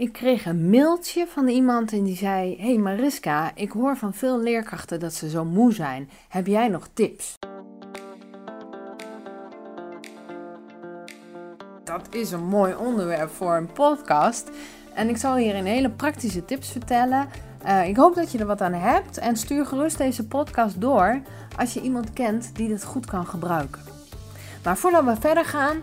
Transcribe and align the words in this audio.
Ik 0.00 0.12
kreeg 0.12 0.46
een 0.46 0.70
mailtje 0.70 1.26
van 1.26 1.48
iemand 1.48 1.92
en 1.92 2.04
die 2.04 2.16
zei: 2.16 2.56
Hey 2.60 2.76
Mariska, 2.78 3.50
ik 3.54 3.70
hoor 3.70 3.96
van 3.96 4.14
veel 4.14 4.40
leerkrachten 4.40 5.00
dat 5.00 5.14
ze 5.14 5.28
zo 5.28 5.44
moe 5.44 5.72
zijn. 5.72 6.10
Heb 6.28 6.46
jij 6.46 6.68
nog 6.68 6.88
tips? 6.92 7.38
Dat 11.84 12.06
is 12.10 12.30
een 12.30 12.44
mooi 12.44 12.74
onderwerp 12.74 13.30
voor 13.30 13.56
een 13.56 13.72
podcast. 13.72 14.50
En 14.94 15.08
ik 15.08 15.16
zal 15.16 15.36
hier 15.36 15.54
een 15.54 15.66
hele 15.66 15.90
praktische 15.90 16.44
tips 16.44 16.70
vertellen. 16.70 17.28
Uh, 17.66 17.88
ik 17.88 17.96
hoop 17.96 18.14
dat 18.14 18.32
je 18.32 18.38
er 18.38 18.46
wat 18.46 18.60
aan 18.60 18.72
hebt 18.72 19.18
en 19.18 19.36
stuur 19.36 19.66
gerust 19.66 19.98
deze 19.98 20.26
podcast 20.26 20.80
door 20.80 21.20
als 21.56 21.74
je 21.74 21.80
iemand 21.80 22.12
kent 22.12 22.56
die 22.56 22.68
dit 22.68 22.84
goed 22.84 23.06
kan 23.06 23.26
gebruiken. 23.26 23.82
Maar 24.64 24.76
voordat 24.76 25.04
we 25.04 25.16
verder 25.20 25.44
gaan, 25.44 25.76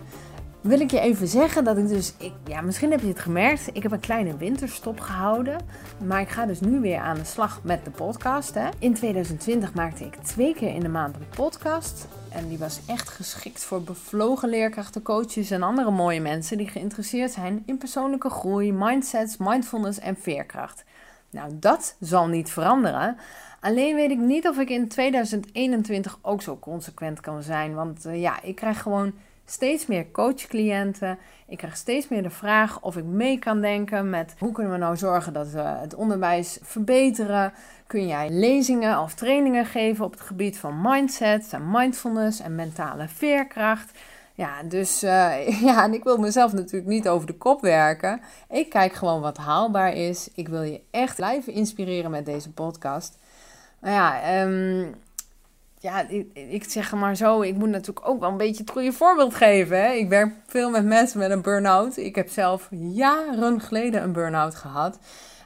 wil 0.67 0.79
ik 0.79 0.91
je 0.91 0.99
even 0.99 1.27
zeggen 1.27 1.63
dat 1.63 1.77
ik 1.77 1.87
dus, 1.87 2.13
ik, 2.17 2.33
ja, 2.45 2.61
misschien 2.61 2.91
heb 2.91 3.01
je 3.01 3.07
het 3.07 3.19
gemerkt, 3.19 3.69
ik 3.73 3.83
heb 3.83 3.91
een 3.91 3.99
kleine 3.99 4.37
winterstop 4.37 4.99
gehouden. 4.99 5.57
Maar 6.05 6.21
ik 6.21 6.29
ga 6.29 6.45
dus 6.45 6.59
nu 6.59 6.79
weer 6.79 6.99
aan 6.99 7.15
de 7.15 7.23
slag 7.23 7.59
met 7.63 7.85
de 7.85 7.91
podcast. 7.91 8.53
Hè. 8.53 8.69
In 8.79 8.93
2020 8.93 9.73
maakte 9.73 10.03
ik 10.03 10.15
twee 10.15 10.53
keer 10.53 10.73
in 10.73 10.79
de 10.79 10.89
maand 10.89 11.15
een 11.15 11.29
podcast. 11.35 12.07
En 12.29 12.47
die 12.47 12.57
was 12.57 12.79
echt 12.87 13.09
geschikt 13.09 13.63
voor 13.63 13.81
bevlogen 13.81 14.49
leerkrachten, 14.49 15.01
coaches 15.01 15.51
en 15.51 15.63
andere 15.63 15.91
mooie 15.91 16.21
mensen 16.21 16.57
die 16.57 16.67
geïnteresseerd 16.67 17.31
zijn 17.31 17.63
in 17.65 17.77
persoonlijke 17.77 18.29
groei, 18.29 18.73
mindsets, 18.73 19.37
mindfulness 19.37 19.99
en 19.99 20.15
veerkracht. 20.15 20.83
Nou, 21.29 21.51
dat 21.59 21.95
zal 21.99 22.27
niet 22.27 22.51
veranderen. 22.51 23.17
Alleen 23.59 23.95
weet 23.95 24.11
ik 24.11 24.19
niet 24.19 24.47
of 24.47 24.57
ik 24.57 24.69
in 24.69 24.87
2021 24.87 26.19
ook 26.21 26.41
zo 26.41 26.57
consequent 26.57 27.19
kan 27.19 27.43
zijn. 27.43 27.73
Want 27.73 28.05
uh, 28.05 28.21
ja, 28.21 28.41
ik 28.41 28.55
krijg 28.55 28.81
gewoon 28.81 29.13
steeds 29.51 29.85
meer 29.85 30.11
coachcliënten. 30.11 31.17
Ik 31.47 31.57
krijg 31.57 31.77
steeds 31.77 32.07
meer 32.07 32.23
de 32.23 32.29
vraag 32.29 32.81
of 32.81 32.97
ik 32.97 33.03
mee 33.03 33.39
kan 33.39 33.61
denken 33.61 34.09
met 34.09 34.35
hoe 34.39 34.51
kunnen 34.51 34.71
we 34.73 34.79
nou 34.79 34.97
zorgen 34.97 35.33
dat 35.33 35.49
we 35.49 35.59
het 35.59 35.95
onderwijs 35.95 36.59
verbeteren. 36.61 37.53
Kun 37.87 38.07
jij 38.07 38.29
lezingen 38.29 38.99
of 38.99 39.13
trainingen 39.13 39.65
geven 39.65 40.05
op 40.05 40.11
het 40.11 40.21
gebied 40.21 40.57
van 40.57 40.81
mindset 40.81 41.53
en 41.53 41.71
mindfulness 41.71 42.39
en 42.39 42.55
mentale 42.55 43.07
veerkracht? 43.07 43.91
Ja, 44.33 44.63
dus 44.63 45.03
uh, 45.03 45.61
ja, 45.67 45.83
en 45.83 45.93
ik 45.93 46.03
wil 46.03 46.17
mezelf 46.17 46.53
natuurlijk 46.53 46.91
niet 46.91 47.07
over 47.07 47.27
de 47.27 47.37
kop 47.37 47.61
werken. 47.61 48.21
Ik 48.49 48.69
kijk 48.69 48.93
gewoon 48.93 49.21
wat 49.21 49.37
haalbaar 49.37 49.93
is. 49.93 50.29
Ik 50.35 50.47
wil 50.47 50.61
je 50.61 50.81
echt 50.91 51.15
blijven 51.15 51.53
inspireren 51.53 52.11
met 52.11 52.25
deze 52.25 52.51
podcast. 52.51 53.17
Nou 53.81 53.93
ja, 53.93 54.41
um, 54.41 54.95
ja, 55.87 56.07
ik, 56.07 56.27
ik, 56.33 56.63
zeg 56.63 56.93
maar 56.93 57.15
zo, 57.15 57.41
ik 57.41 57.55
moet 57.55 57.69
natuurlijk 57.69 58.07
ook 58.07 58.19
wel 58.19 58.29
een 58.29 58.37
beetje 58.37 58.63
het 58.63 58.71
goede 58.71 58.93
voorbeeld 58.93 59.35
geven. 59.35 59.81
Hè? 59.81 59.91
Ik 59.91 60.09
werk 60.09 60.33
veel 60.45 60.69
met 60.69 60.85
mensen 60.85 61.19
met 61.19 61.31
een 61.31 61.41
burn-out. 61.41 61.97
Ik 61.97 62.15
heb 62.15 62.29
zelf 62.29 62.67
jaren 62.71 63.61
geleden 63.61 64.03
een 64.03 64.11
burn-out 64.11 64.55
gehad. 64.55 64.99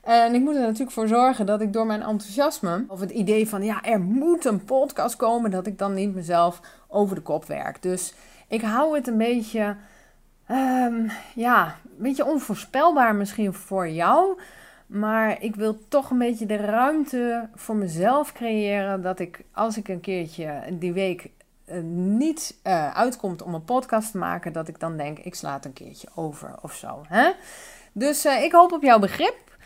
En 0.04 0.34
ik 0.34 0.42
moet 0.42 0.56
er 0.56 0.62
natuurlijk 0.62 0.92
voor 0.92 1.08
zorgen 1.08 1.46
dat 1.46 1.62
ik 1.62 1.74
door 1.74 1.86
mijn 1.86 2.02
enthousiasme, 2.02 2.86
of 2.88 3.00
het 3.00 3.12
idee 3.12 3.50
van 3.50 3.64
ja, 3.64 3.84
er 3.84 4.00
moet 4.00 4.46
een 4.46 4.64
podcast 4.64 5.16
komen, 5.16 5.52
dat 5.52 5.68
ik 5.68 5.78
dan 5.78 5.94
niet 5.94 6.16
mezelf 6.16 6.60
over 6.88 7.16
de 7.16 7.22
kop 7.22 7.46
werk. 7.46 7.82
Dus 7.82 8.14
ik 8.48 8.62
hou 8.62 8.96
het 8.96 9.08
een 9.08 9.18
beetje, 9.18 9.76
um, 10.52 11.12
ja, 11.36 11.66
een 11.66 12.04
beetje 12.04 12.26
onvoorspelbaar 12.26 13.16
misschien 13.16 13.54
voor 13.54 13.90
jou. 13.90 14.40
Maar 14.92 15.42
ik 15.42 15.56
wil 15.56 15.78
toch 15.88 16.10
een 16.10 16.18
beetje 16.18 16.46
de 16.46 16.56
ruimte 16.56 17.50
voor 17.56 17.76
mezelf 17.76 18.32
creëren. 18.32 19.02
Dat 19.02 19.20
ik 19.20 19.44
als 19.52 19.78
ik 19.78 19.88
een 19.88 20.00
keertje 20.00 20.62
die 20.72 20.94
week 20.94 21.30
uh, 21.66 21.82
niet 21.94 22.56
uh, 22.68 22.96
uitkomt 22.96 23.42
om 23.42 23.54
een 23.54 23.64
podcast 23.64 24.12
te 24.12 24.18
maken, 24.18 24.54
dat 24.54 24.68
ik 24.68 24.80
dan 24.80 24.98
denk, 24.98 25.20
ik 25.20 25.36
sla 25.36 25.60
een 25.62 25.74
keertje 25.74 26.08
over 26.16 26.56
of 26.62 26.74
zo. 26.74 27.04
Hè? 27.08 27.32
Dus 27.92 28.26
uh, 28.26 28.44
ik 28.44 28.52
hoop 28.52 28.72
op 28.72 28.82
jouw 28.82 29.00
begrip. 29.00 29.58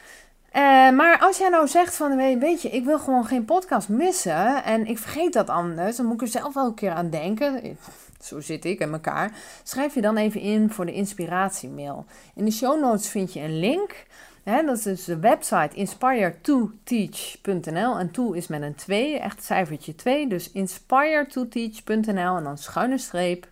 maar 0.93 1.19
als 1.19 1.37
jij 1.37 1.49
nou 1.49 1.67
zegt 1.67 1.95
van, 1.95 2.17
weet 2.39 2.61
je, 2.61 2.69
ik 2.69 2.85
wil 2.85 2.99
gewoon 2.99 3.25
geen 3.25 3.45
podcast 3.45 3.89
missen 3.89 4.63
en 4.63 4.87
ik 4.87 4.97
vergeet 4.97 5.33
dat 5.33 5.49
anders, 5.49 5.95
dan 5.95 6.05
moet 6.05 6.15
ik 6.15 6.21
er 6.21 6.27
zelf 6.27 6.53
wel 6.53 6.65
een 6.65 6.73
keer 6.73 6.91
aan 6.91 7.09
denken. 7.09 7.61
Zo 8.19 8.39
zit 8.39 8.65
ik 8.65 8.79
in 8.79 8.91
elkaar. 8.91 9.31
Schrijf 9.63 9.93
je 9.93 10.01
dan 10.01 10.17
even 10.17 10.41
in 10.41 10.69
voor 10.69 10.85
de 10.85 10.93
inspiratiemail. 10.93 12.05
In 12.35 12.45
de 12.45 12.51
show 12.51 12.79
notes 12.81 13.09
vind 13.09 13.33
je 13.33 13.39
een 13.39 13.59
link 13.59 14.05
dat 14.45 14.77
is 14.77 14.83
dus 14.83 15.05
de 15.05 15.19
website 15.19 15.87
inspire2teach.nl. 15.87 17.99
En 17.99 18.11
to 18.11 18.31
is 18.31 18.47
met 18.47 18.61
een 18.61 18.75
2, 18.75 19.19
echt 19.19 19.43
cijfertje 19.43 19.95
2. 19.95 20.27
Dus 20.27 20.49
inspire2teach.nl 20.49 22.37
en 22.37 22.43
dan 22.43 22.57
schuine 22.57 22.97
streep 22.97 23.47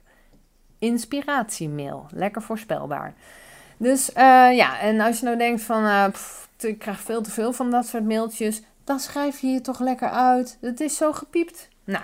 inspiratiemail. 0.79 2.05
Lekker 2.11 2.41
voorspelbaar. 2.41 3.13
Dus 3.77 4.09
uh, 4.09 4.15
ja, 4.55 4.79
en 4.79 4.99
als 4.99 5.19
je 5.19 5.25
nou 5.25 5.37
denkt 5.37 5.61
van 5.61 6.11
pff, 6.11 6.49
ik 6.59 6.79
krijg 6.79 6.99
veel 6.99 7.21
te 7.21 7.31
veel 7.31 7.53
van 7.53 7.71
dat 7.71 7.87
soort 7.87 8.05
mailtjes, 8.05 8.61
dan 8.83 8.99
schrijf 8.99 9.39
je 9.39 9.47
je 9.47 9.61
toch 9.61 9.79
lekker 9.79 10.09
uit. 10.09 10.57
Het 10.61 10.79
is 10.79 10.97
zo 10.97 11.13
gepiept. 11.13 11.69
Nou, 11.83 12.03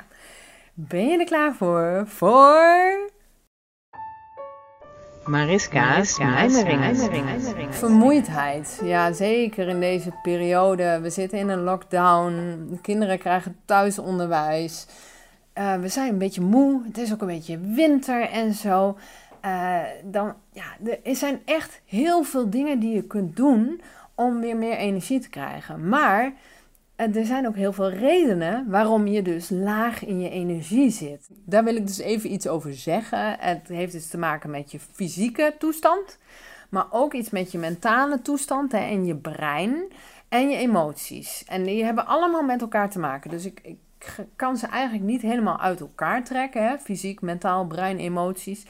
ben 0.74 1.08
je 1.08 1.18
er 1.18 1.26
klaar 1.26 1.54
voor? 1.54 2.04
Voor 2.08 3.10
Mariska's, 5.30 6.18
Mariska's 6.18 7.78
Vermoeidheid, 7.78 8.80
ja 8.84 9.14
zeker 9.14 9.68
in 9.68 9.80
deze 9.80 10.12
periode. 10.22 11.00
We 11.02 11.10
zitten 11.10 11.40
in 11.40 11.50
een 11.50 11.64
lockdown, 11.64 12.68
de 12.70 12.82
kinderen 12.82 13.18
krijgen 13.18 13.56
thuisonderwijs. 13.66 14.88
Uh, 15.58 15.76
we 15.76 15.88
zijn 15.88 16.10
een 16.10 16.18
beetje 16.18 16.42
moe, 16.42 16.82
het 16.86 16.98
is 16.98 17.14
ook 17.14 17.22
een 17.22 17.28
beetje 17.28 17.60
winter 17.60 18.22
en 18.30 18.54
zo. 18.54 18.98
Uh, 19.46 19.78
dan, 20.04 20.34
ja, 20.52 20.64
er 21.04 21.16
zijn 21.16 21.42
echt 21.46 21.82
heel 21.86 22.24
veel 22.24 22.50
dingen 22.50 22.80
die 22.80 22.94
je 22.94 23.04
kunt 23.04 23.36
doen 23.36 23.82
om 24.16 24.40
weer 24.40 24.58
meer 24.58 24.78
energie 24.78 25.20
te 25.20 25.30
krijgen. 25.30 25.90
Maar 25.90 26.34
er 27.00 27.26
zijn 27.26 27.48
ook 27.48 27.56
heel 27.56 27.74
veel 27.74 27.90
redenen 27.90 28.70
waarom 28.70 29.08
je 29.08 29.22
dus 29.22 29.50
laag 29.50 30.06
in 30.06 30.20
je 30.20 30.30
energie 30.30 30.90
zit. 30.90 31.30
Daar 31.46 31.64
wil 31.64 31.76
ik 31.76 31.88
dus 31.88 31.98
even 31.98 32.32
iets 32.32 32.48
over 32.48 32.74
zeggen. 32.74 33.36
Het 33.40 33.68
heeft 33.68 33.92
dus 33.92 34.08
te 34.08 34.18
maken 34.18 34.50
met 34.50 34.72
je 34.72 34.80
fysieke 34.80 35.56
toestand, 35.60 36.18
maar 36.70 36.86
ook 36.90 37.14
iets 37.14 37.30
met 37.30 37.52
je 37.52 37.58
mentale 37.58 38.22
toestand 38.22 38.72
hè, 38.72 38.78
en 38.78 39.06
je 39.06 39.16
brein 39.16 39.84
en 40.30 40.50
je 40.50 40.58
emoties. 40.58 41.44
En 41.48 41.64
die 41.64 41.84
hebben 41.84 42.06
allemaal 42.06 42.44
met 42.44 42.62
elkaar 42.62 42.90
te 42.90 43.00
maken. 43.00 43.30
Dus 43.30 43.46
ik, 43.46 43.60
ik 43.64 43.78
kan 44.36 44.58
ze 44.58 44.68
eigenlijk 44.68 45.04
niet 45.06 45.22
helemaal 45.22 45.60
uit 45.60 45.80
elkaar 45.80 46.24
trekken. 46.24 46.68
Hè? 46.68 46.78
Fysiek, 46.78 47.22
mentaal, 47.22 47.68
brein, 47.68 47.98
emoties. 47.98 48.66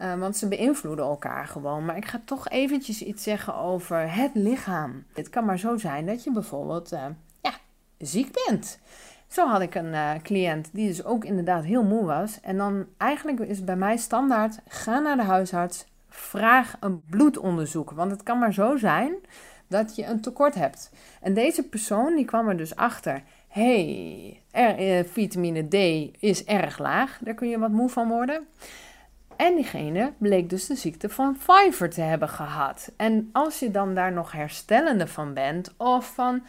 Uh, 0.00 0.18
want 0.18 0.36
ze 0.36 0.48
beïnvloeden 0.48 1.04
elkaar 1.04 1.46
gewoon. 1.46 1.84
Maar 1.84 1.96
ik 1.96 2.06
ga 2.06 2.20
toch 2.24 2.48
eventjes 2.48 3.02
iets 3.02 3.22
zeggen 3.22 3.54
over 3.54 4.14
het 4.14 4.30
lichaam. 4.34 5.04
Het 5.14 5.30
kan 5.30 5.44
maar 5.44 5.58
zo 5.58 5.76
zijn 5.76 6.06
dat 6.06 6.24
je 6.24 6.32
bijvoorbeeld 6.32 6.92
uh, 6.92 7.04
ziek 7.98 8.38
bent. 8.46 8.78
Zo 9.28 9.46
had 9.46 9.60
ik 9.60 9.74
een 9.74 9.92
uh, 9.92 10.10
cliënt 10.22 10.68
die 10.72 10.88
dus 10.88 11.04
ook 11.04 11.24
inderdaad 11.24 11.64
heel 11.64 11.84
moe 11.84 12.04
was. 12.04 12.40
En 12.40 12.56
dan 12.56 12.86
eigenlijk 12.96 13.40
is 13.40 13.64
bij 13.64 13.76
mij 13.76 13.96
standaard: 13.96 14.58
ga 14.68 14.98
naar 14.98 15.16
de 15.16 15.22
huisarts, 15.22 15.86
vraag 16.08 16.76
een 16.80 17.02
bloedonderzoek. 17.10 17.90
Want 17.90 18.10
het 18.10 18.22
kan 18.22 18.38
maar 18.38 18.52
zo 18.52 18.76
zijn 18.76 19.14
dat 19.66 19.96
je 19.96 20.04
een 20.04 20.20
tekort 20.20 20.54
hebt. 20.54 20.90
En 21.20 21.34
deze 21.34 21.62
persoon 21.62 22.16
die 22.16 22.24
kwam 22.24 22.48
er 22.48 22.56
dus 22.56 22.76
achter: 22.76 23.22
hey, 23.48 24.42
uh, 24.54 25.04
vitamine 25.12 25.68
D 25.68 25.74
is 26.22 26.44
erg 26.44 26.78
laag. 26.78 27.18
Daar 27.20 27.34
kun 27.34 27.48
je 27.48 27.58
wat 27.58 27.70
moe 27.70 27.88
van 27.88 28.08
worden. 28.08 28.46
En 29.36 29.54
diegene 29.54 30.12
bleek 30.18 30.50
dus 30.50 30.66
de 30.66 30.74
ziekte 30.74 31.08
van 31.08 31.36
Pfeiffer 31.36 31.90
te 31.90 32.00
hebben 32.00 32.28
gehad. 32.28 32.92
En 32.96 33.28
als 33.32 33.58
je 33.58 33.70
dan 33.70 33.94
daar 33.94 34.12
nog 34.12 34.32
herstellende 34.32 35.06
van 35.06 35.34
bent, 35.34 35.74
of 35.76 36.14
van 36.14 36.42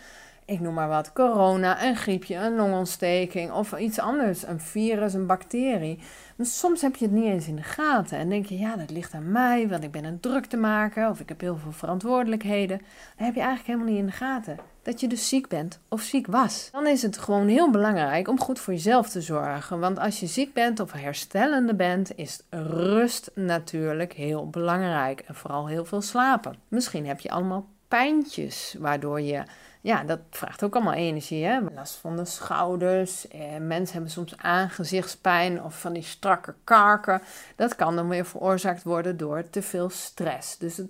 ik 0.49 0.59
noem 0.59 0.73
maar 0.73 0.87
wat, 0.87 1.13
corona, 1.13 1.83
een 1.83 1.95
griepje, 1.95 2.35
een 2.35 2.55
longontsteking 2.55 3.51
of 3.51 3.77
iets 3.77 3.99
anders, 3.99 4.47
een 4.47 4.59
virus, 4.59 5.13
een 5.13 5.25
bacterie. 5.25 5.99
Maar 6.35 6.45
soms 6.45 6.81
heb 6.81 6.95
je 6.95 7.05
het 7.05 7.13
niet 7.13 7.25
eens 7.25 7.47
in 7.47 7.55
de 7.55 7.63
gaten 7.63 8.17
en 8.17 8.29
denk 8.29 8.45
je, 8.45 8.57
ja, 8.57 8.75
dat 8.75 8.89
ligt 8.89 9.13
aan 9.13 9.31
mij, 9.31 9.67
want 9.67 9.83
ik 9.83 9.91
ben 9.91 10.03
een 10.03 10.19
druk 10.19 10.45
te 10.45 10.57
maken 10.57 11.09
of 11.09 11.19
ik 11.19 11.29
heb 11.29 11.41
heel 11.41 11.57
veel 11.57 11.71
verantwoordelijkheden. 11.71 12.77
Dan 13.17 13.25
heb 13.25 13.35
je 13.35 13.41
eigenlijk 13.41 13.67
helemaal 13.67 13.87
niet 13.87 13.99
in 13.99 14.05
de 14.05 14.11
gaten 14.11 14.57
dat 14.81 14.99
je 14.99 15.07
dus 15.07 15.29
ziek 15.29 15.47
bent 15.47 15.79
of 15.89 16.01
ziek 16.01 16.27
was. 16.27 16.69
Dan 16.71 16.87
is 16.87 17.01
het 17.01 17.17
gewoon 17.17 17.47
heel 17.47 17.69
belangrijk 17.69 18.27
om 18.27 18.39
goed 18.39 18.59
voor 18.59 18.73
jezelf 18.73 19.09
te 19.09 19.21
zorgen. 19.21 19.79
Want 19.79 19.99
als 19.99 20.19
je 20.19 20.27
ziek 20.27 20.53
bent 20.53 20.79
of 20.79 20.91
herstellende 20.91 21.75
bent, 21.75 22.11
is 22.15 22.41
rust 22.49 23.31
natuurlijk 23.33 24.13
heel 24.13 24.49
belangrijk. 24.49 25.19
En 25.19 25.35
vooral 25.35 25.67
heel 25.67 25.85
veel 25.85 26.01
slapen. 26.01 26.55
Misschien 26.67 27.07
heb 27.07 27.19
je 27.19 27.29
allemaal 27.29 27.67
pijntjes 27.87 28.75
waardoor 28.79 29.21
je 29.21 29.43
ja, 29.81 30.03
dat 30.03 30.19
vraagt 30.29 30.63
ook 30.63 30.75
allemaal 30.75 30.93
energie. 30.93 31.45
Hè? 31.45 31.59
Last 31.75 31.95
van 31.95 32.15
de 32.15 32.25
schouders. 32.25 33.27
Eh, 33.27 33.39
mensen 33.59 33.93
hebben 33.93 34.11
soms 34.11 34.37
aangezichtspijn 34.37 35.63
of 35.63 35.79
van 35.79 35.93
die 35.93 36.03
strakke 36.03 36.53
kaken. 36.63 37.21
Dat 37.55 37.75
kan 37.75 37.95
dan 37.95 38.09
weer 38.09 38.25
veroorzaakt 38.25 38.83
worden 38.83 39.17
door 39.17 39.49
te 39.49 39.61
veel 39.61 39.89
stress. 39.89 40.57
Dus 40.57 40.81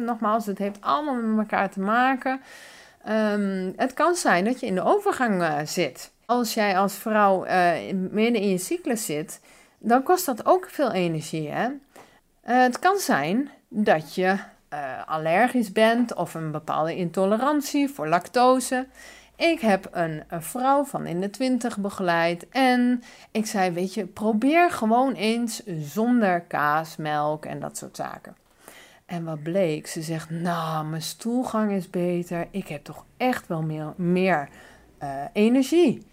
nogmaals, 0.00 0.46
het 0.46 0.58
heeft 0.58 0.80
allemaal 0.80 1.14
met 1.14 1.38
elkaar 1.38 1.70
te 1.70 1.80
maken. 1.80 2.40
Um, 3.08 3.72
het 3.76 3.94
kan 3.94 4.14
zijn 4.14 4.44
dat 4.44 4.60
je 4.60 4.66
in 4.66 4.74
de 4.74 4.84
overgang 4.84 5.40
uh, 5.40 5.58
zit. 5.64 6.10
Als 6.26 6.54
jij 6.54 6.78
als 6.78 6.94
vrouw 6.94 7.46
uh, 7.46 7.72
midden 7.92 8.40
in 8.40 8.48
je 8.48 8.58
cyclus 8.58 9.04
zit, 9.04 9.40
dan 9.78 10.02
kost 10.02 10.26
dat 10.26 10.46
ook 10.46 10.68
veel 10.70 10.92
energie. 10.92 11.48
Hè? 11.48 11.66
Uh, 11.68 11.70
het 12.42 12.78
kan 12.78 12.98
zijn 12.98 13.50
dat 13.68 14.14
je 14.14 14.36
uh, 14.72 15.06
allergisch 15.06 15.72
bent 15.72 16.14
of 16.14 16.34
een 16.34 16.50
bepaalde 16.50 16.96
intolerantie 16.96 17.88
voor 17.88 18.08
lactose. 18.08 18.86
Ik 19.36 19.60
heb 19.60 19.88
een, 19.92 20.22
vrouw 20.28 20.84
van 20.84 21.06
in 21.06 21.20
de 21.20 21.30
twintig 21.30 21.78
begeleid 21.78 22.48
en 22.48 23.02
ik 23.30 23.46
zei, 23.46 23.70
weet 23.70 23.94
je, 23.94 24.06
probeer 24.06 24.70
gewoon 24.70 25.12
eens 25.12 25.62
zonder 25.66 26.40
kaas, 26.40 26.96
melk 26.96 27.44
en 27.44 27.60
dat 27.60 27.76
soort 27.76 27.96
zaken. 27.96 28.36
En 29.06 29.24
wat 29.24 29.42
bleek? 29.42 29.86
Ze 29.86 30.02
zegt, 30.02 30.30
nou, 30.30 30.86
mijn 30.86 31.02
stoelgang 31.02 31.72
is 31.72 31.90
beter. 31.90 32.48
Ik 32.50 32.68
heb 32.68 32.84
toch 32.84 33.04
echt 33.16 33.46
wel 33.46 33.62
meer, 33.62 33.92
meer 33.96 34.48
uh, 35.02 35.24
energie. 35.32 36.06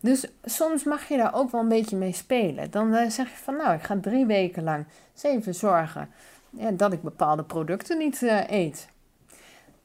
Dus 0.00 0.26
soms 0.44 0.84
mag 0.84 1.08
je 1.08 1.16
daar 1.16 1.34
ook 1.34 1.50
wel 1.50 1.60
een 1.60 1.68
beetje 1.68 1.96
mee 1.96 2.12
spelen. 2.12 2.70
Dan 2.70 2.94
uh, 2.94 3.08
zeg 3.08 3.30
je 3.30 3.36
van, 3.36 3.56
nou, 3.56 3.74
ik 3.74 3.82
ga 3.82 3.98
drie 4.00 4.26
weken 4.26 4.62
lang 4.62 4.86
eens 5.12 5.22
even 5.22 5.54
zorgen 5.54 6.08
dat 6.50 6.92
ik 6.92 7.02
bepaalde 7.02 7.44
producten 7.44 7.98
niet 7.98 8.20
uh, 8.22 8.50
eet. 8.50 8.88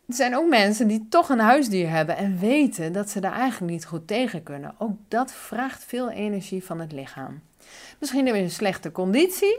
Er 0.07 0.13
zijn 0.13 0.35
ook 0.35 0.49
mensen 0.49 0.87
die 0.87 1.05
toch 1.09 1.29
een 1.29 1.39
huisdier 1.39 1.89
hebben 1.89 2.17
en 2.17 2.39
weten 2.39 2.93
dat 2.93 3.09
ze 3.09 3.19
daar 3.19 3.33
eigenlijk 3.33 3.71
niet 3.71 3.85
goed 3.85 4.07
tegen 4.07 4.43
kunnen. 4.43 4.75
Ook 4.77 4.97
dat 5.07 5.31
vraagt 5.31 5.83
veel 5.83 6.09
energie 6.09 6.63
van 6.63 6.79
het 6.79 6.91
lichaam. 6.91 7.41
Misschien 7.99 8.25
heb 8.25 8.35
je 8.35 8.41
een 8.41 8.51
slechte 8.51 8.91
conditie. 8.91 9.57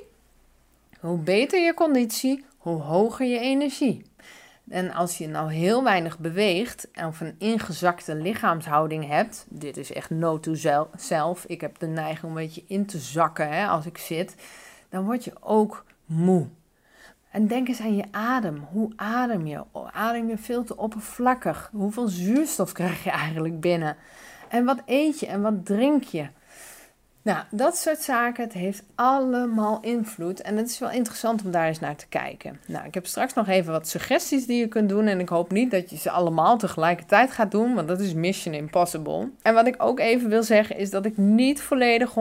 Hoe 1.00 1.18
beter 1.18 1.60
je 1.60 1.74
conditie, 1.74 2.44
hoe 2.56 2.80
hoger 2.80 3.26
je 3.26 3.38
energie. 3.38 4.02
En 4.68 4.92
als 4.92 5.18
je 5.18 5.28
nou 5.28 5.52
heel 5.52 5.84
weinig 5.84 6.18
beweegt 6.18 6.88
of 7.06 7.20
een 7.20 7.34
ingezakte 7.38 8.14
lichaamshouding 8.14 9.08
hebt, 9.08 9.46
dit 9.48 9.76
is 9.76 9.92
echt 9.92 10.10
no 10.10 10.40
to 10.40 10.54
self, 10.96 11.44
ik 11.44 11.60
heb 11.60 11.78
de 11.78 11.86
neiging 11.86 12.22
om 12.22 12.28
een 12.28 12.44
beetje 12.44 12.64
in 12.66 12.86
te 12.86 12.98
zakken 12.98 13.48
hè, 13.48 13.66
als 13.66 13.86
ik 13.86 13.98
zit, 13.98 14.34
dan 14.88 15.04
word 15.04 15.24
je 15.24 15.32
ook 15.40 15.84
moe. 16.04 16.46
En 17.36 17.46
denk 17.46 17.68
eens 17.68 17.80
aan 17.80 17.96
je 17.96 18.04
adem. 18.10 18.66
Hoe 18.70 18.92
adem 18.96 19.46
je? 19.46 19.62
Adem 19.92 20.28
je 20.28 20.38
veel 20.38 20.64
te 20.64 20.76
oppervlakkig? 20.76 21.70
Hoeveel 21.72 22.08
zuurstof 22.08 22.72
krijg 22.72 23.04
je 23.04 23.10
eigenlijk 23.10 23.60
binnen? 23.60 23.96
En 24.48 24.64
wat 24.64 24.82
eet 24.86 25.20
je 25.20 25.26
en 25.26 25.42
wat 25.42 25.66
drink 25.66 26.02
je? 26.02 26.28
Nou, 27.26 27.38
dat 27.50 27.76
soort 27.76 28.02
zaken, 28.02 28.44
het 28.44 28.52
heeft 28.52 28.82
allemaal 28.94 29.78
invloed. 29.80 30.42
En 30.42 30.56
het 30.56 30.68
is 30.68 30.78
wel 30.78 30.90
interessant 30.90 31.44
om 31.44 31.50
daar 31.50 31.66
eens 31.66 31.80
naar 31.80 31.96
te 31.96 32.06
kijken. 32.08 32.60
Nou, 32.66 32.86
ik 32.86 32.94
heb 32.94 33.06
straks 33.06 33.34
nog 33.34 33.48
even 33.48 33.72
wat 33.72 33.88
suggesties 33.88 34.46
die 34.46 34.58
je 34.58 34.68
kunt 34.68 34.88
doen. 34.88 35.06
En 35.06 35.20
ik 35.20 35.28
hoop 35.28 35.50
niet 35.50 35.70
dat 35.70 35.90
je 35.90 35.96
ze 35.96 36.10
allemaal 36.10 36.58
tegelijkertijd 36.58 37.30
gaat 37.30 37.50
doen, 37.50 37.74
want 37.74 37.88
dat 37.88 38.00
is 38.00 38.14
mission 38.14 38.54
impossible. 38.54 39.30
En 39.42 39.54
wat 39.54 39.66
ik 39.66 39.74
ook 39.78 39.98
even 39.98 40.28
wil 40.28 40.42
zeggen, 40.42 40.76
is 40.76 40.90
dat 40.90 41.04
ik 41.04 41.16
niet 41.16 41.60
volledig 41.60 42.14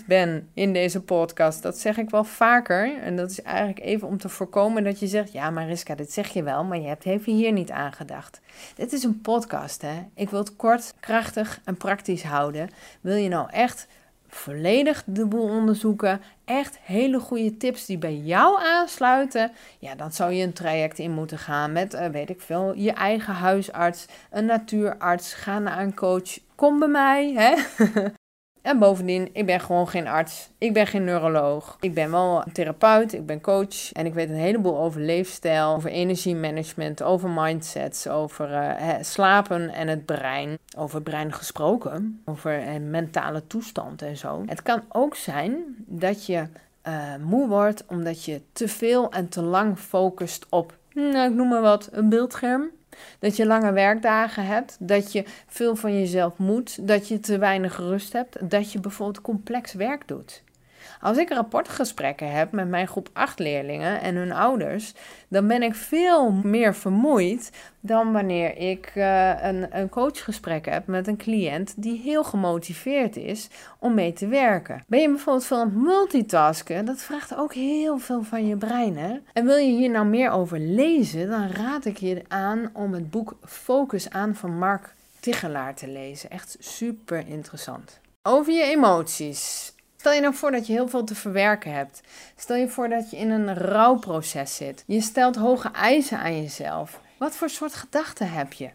100% 0.00 0.06
ben 0.06 0.48
in 0.54 0.72
deze 0.72 1.00
podcast. 1.00 1.62
Dat 1.62 1.78
zeg 1.78 1.98
ik 1.98 2.10
wel 2.10 2.24
vaker. 2.24 2.98
En 3.02 3.16
dat 3.16 3.30
is 3.30 3.42
eigenlijk 3.42 3.80
even 3.80 4.08
om 4.08 4.18
te 4.18 4.28
voorkomen 4.28 4.84
dat 4.84 4.98
je 4.98 5.06
zegt: 5.06 5.32
Ja, 5.32 5.50
Mariska, 5.50 5.94
dit 5.94 6.12
zeg 6.12 6.28
je 6.28 6.42
wel, 6.42 6.64
maar 6.64 6.78
je 6.78 6.88
hebt 6.88 7.06
even 7.06 7.32
hier 7.32 7.52
niet 7.52 7.70
aan 7.70 7.92
gedacht. 7.92 8.40
Dit 8.74 8.92
is 8.92 9.04
een 9.04 9.20
podcast, 9.20 9.82
hè? 9.82 10.06
Ik 10.14 10.30
wil 10.30 10.38
het 10.38 10.56
kort, 10.56 10.94
krachtig 11.00 11.60
en 11.64 11.76
praktisch 11.76 12.22
houden. 12.22 12.70
Wil 13.00 13.16
je 13.16 13.28
nou 13.28 13.50
echt 13.50 13.86
volledig 14.30 15.02
de 15.06 15.26
boel 15.26 15.48
onderzoeken, 15.48 16.20
echt 16.44 16.78
hele 16.82 17.18
goede 17.20 17.56
tips 17.56 17.86
die 17.86 17.98
bij 17.98 18.16
jou 18.16 18.62
aansluiten, 18.62 19.52
ja, 19.78 19.94
dan 19.94 20.12
zou 20.12 20.32
je 20.32 20.44
een 20.44 20.52
traject 20.52 20.98
in 20.98 21.10
moeten 21.10 21.38
gaan 21.38 21.72
met, 21.72 21.94
uh, 21.94 22.06
weet 22.06 22.30
ik 22.30 22.40
veel, 22.40 22.74
je 22.74 22.92
eigen 22.92 23.34
huisarts, 23.34 24.06
een 24.30 24.44
natuurarts, 24.44 25.34
ga 25.34 25.58
naar 25.58 25.78
een 25.78 25.94
coach, 25.94 26.38
kom 26.54 26.78
bij 26.78 26.88
mij, 26.88 27.32
hè? 27.32 27.54
En 28.62 28.78
bovendien, 28.78 29.28
ik 29.32 29.46
ben 29.46 29.60
gewoon 29.60 29.88
geen 29.88 30.06
arts. 30.06 30.50
Ik 30.58 30.72
ben 30.72 30.86
geen 30.86 31.04
neuroloog. 31.04 31.76
Ik 31.80 31.94
ben 31.94 32.10
wel 32.10 32.44
therapeut, 32.52 33.12
ik 33.12 33.26
ben 33.26 33.40
coach. 33.40 33.92
En 33.92 34.06
ik 34.06 34.14
weet 34.14 34.28
een 34.28 34.34
heleboel 34.34 34.78
over 34.78 35.00
leefstijl, 35.00 35.74
over 35.74 35.90
energiemanagement, 35.90 37.02
over 37.02 37.30
mindsets, 37.30 38.08
over 38.08 38.50
uh, 38.50 38.94
slapen 39.00 39.68
en 39.68 39.88
het 39.88 40.04
brein. 40.04 40.58
Over 40.76 41.02
brein 41.02 41.32
gesproken, 41.32 42.22
over 42.24 42.62
uh, 42.62 42.80
mentale 42.80 43.46
toestand 43.46 44.02
en 44.02 44.16
zo. 44.16 44.42
Het 44.46 44.62
kan 44.62 44.82
ook 44.88 45.14
zijn 45.14 45.74
dat 45.86 46.26
je 46.26 46.46
uh, 46.88 47.14
moe 47.20 47.48
wordt 47.48 47.84
omdat 47.86 48.24
je 48.24 48.40
te 48.52 48.68
veel 48.68 49.10
en 49.10 49.28
te 49.28 49.42
lang 49.42 49.78
focust 49.78 50.46
op, 50.48 50.78
nou, 50.94 51.30
ik 51.30 51.36
noem 51.36 51.48
maar 51.48 51.62
wat, 51.62 51.88
een 51.92 52.08
beeldscherm 52.08 52.70
dat 53.18 53.36
je 53.36 53.46
lange 53.46 53.72
werkdagen 53.72 54.46
hebt, 54.46 54.76
dat 54.80 55.12
je 55.12 55.24
veel 55.46 55.76
van 55.76 55.98
jezelf 55.98 56.38
moet, 56.38 56.88
dat 56.88 57.08
je 57.08 57.20
te 57.20 57.38
weinig 57.38 57.76
rust 57.76 58.12
hebt, 58.12 58.50
dat 58.50 58.72
je 58.72 58.80
bijvoorbeeld 58.80 59.20
complex 59.20 59.72
werk 59.72 60.08
doet. 60.08 60.42
Als 61.00 61.16
ik 61.16 61.28
rapportgesprekken 61.28 62.32
heb 62.32 62.52
met 62.52 62.68
mijn 62.68 62.86
groep 62.86 63.08
8 63.12 63.38
leerlingen 63.38 64.00
en 64.00 64.14
hun 64.14 64.32
ouders, 64.32 64.94
dan 65.28 65.46
ben 65.46 65.62
ik 65.62 65.74
veel 65.74 66.30
meer 66.30 66.74
vermoeid 66.74 67.50
dan 67.80 68.12
wanneer 68.12 68.56
ik 68.56 68.92
uh, 68.94 69.42
een, 69.42 69.78
een 69.78 69.88
coachgesprek 69.88 70.66
heb 70.66 70.86
met 70.86 71.06
een 71.06 71.16
cliënt 71.16 71.74
die 71.76 72.00
heel 72.00 72.24
gemotiveerd 72.24 73.16
is 73.16 73.48
om 73.78 73.94
mee 73.94 74.12
te 74.12 74.26
werken. 74.26 74.84
Ben 74.86 75.00
je 75.00 75.08
bijvoorbeeld 75.08 75.52
aan 75.52 75.60
het 75.60 75.76
multitasken, 75.76 76.84
dat 76.84 77.02
vraagt 77.02 77.36
ook 77.36 77.54
heel 77.54 77.98
veel 77.98 78.22
van 78.22 78.46
je 78.46 78.56
brein. 78.56 78.96
Hè? 78.96 79.18
En 79.32 79.44
wil 79.44 79.56
je 79.56 79.76
hier 79.76 79.90
nou 79.90 80.06
meer 80.06 80.30
over 80.30 80.58
lezen, 80.58 81.28
dan 81.28 81.50
raad 81.50 81.84
ik 81.84 81.96
je 81.96 82.22
aan 82.28 82.70
om 82.72 82.92
het 82.92 83.10
boek 83.10 83.36
Focus 83.44 84.10
aan 84.10 84.34
van 84.34 84.58
Mark 84.58 84.94
Tichelaar 85.20 85.74
te 85.74 85.88
lezen. 85.88 86.30
Echt 86.30 86.56
super 86.58 87.24
interessant. 87.26 88.00
Over 88.22 88.52
je 88.52 88.62
emoties. 88.62 89.72
Stel 90.00 90.12
je 90.12 90.20
nou 90.20 90.34
voor 90.34 90.50
dat 90.50 90.66
je 90.66 90.72
heel 90.72 90.88
veel 90.88 91.04
te 91.04 91.14
verwerken 91.14 91.72
hebt. 91.72 92.00
Stel 92.36 92.56
je 92.56 92.68
voor 92.68 92.88
dat 92.88 93.10
je 93.10 93.16
in 93.16 93.30
een 93.30 93.54
rouwproces 93.54 94.56
zit. 94.56 94.84
Je 94.86 95.00
stelt 95.00 95.36
hoge 95.36 95.70
eisen 95.70 96.18
aan 96.18 96.42
jezelf. 96.42 97.00
Wat 97.18 97.36
voor 97.36 97.50
soort 97.50 97.74
gedachten 97.74 98.32
heb 98.32 98.52
je? 98.52 98.70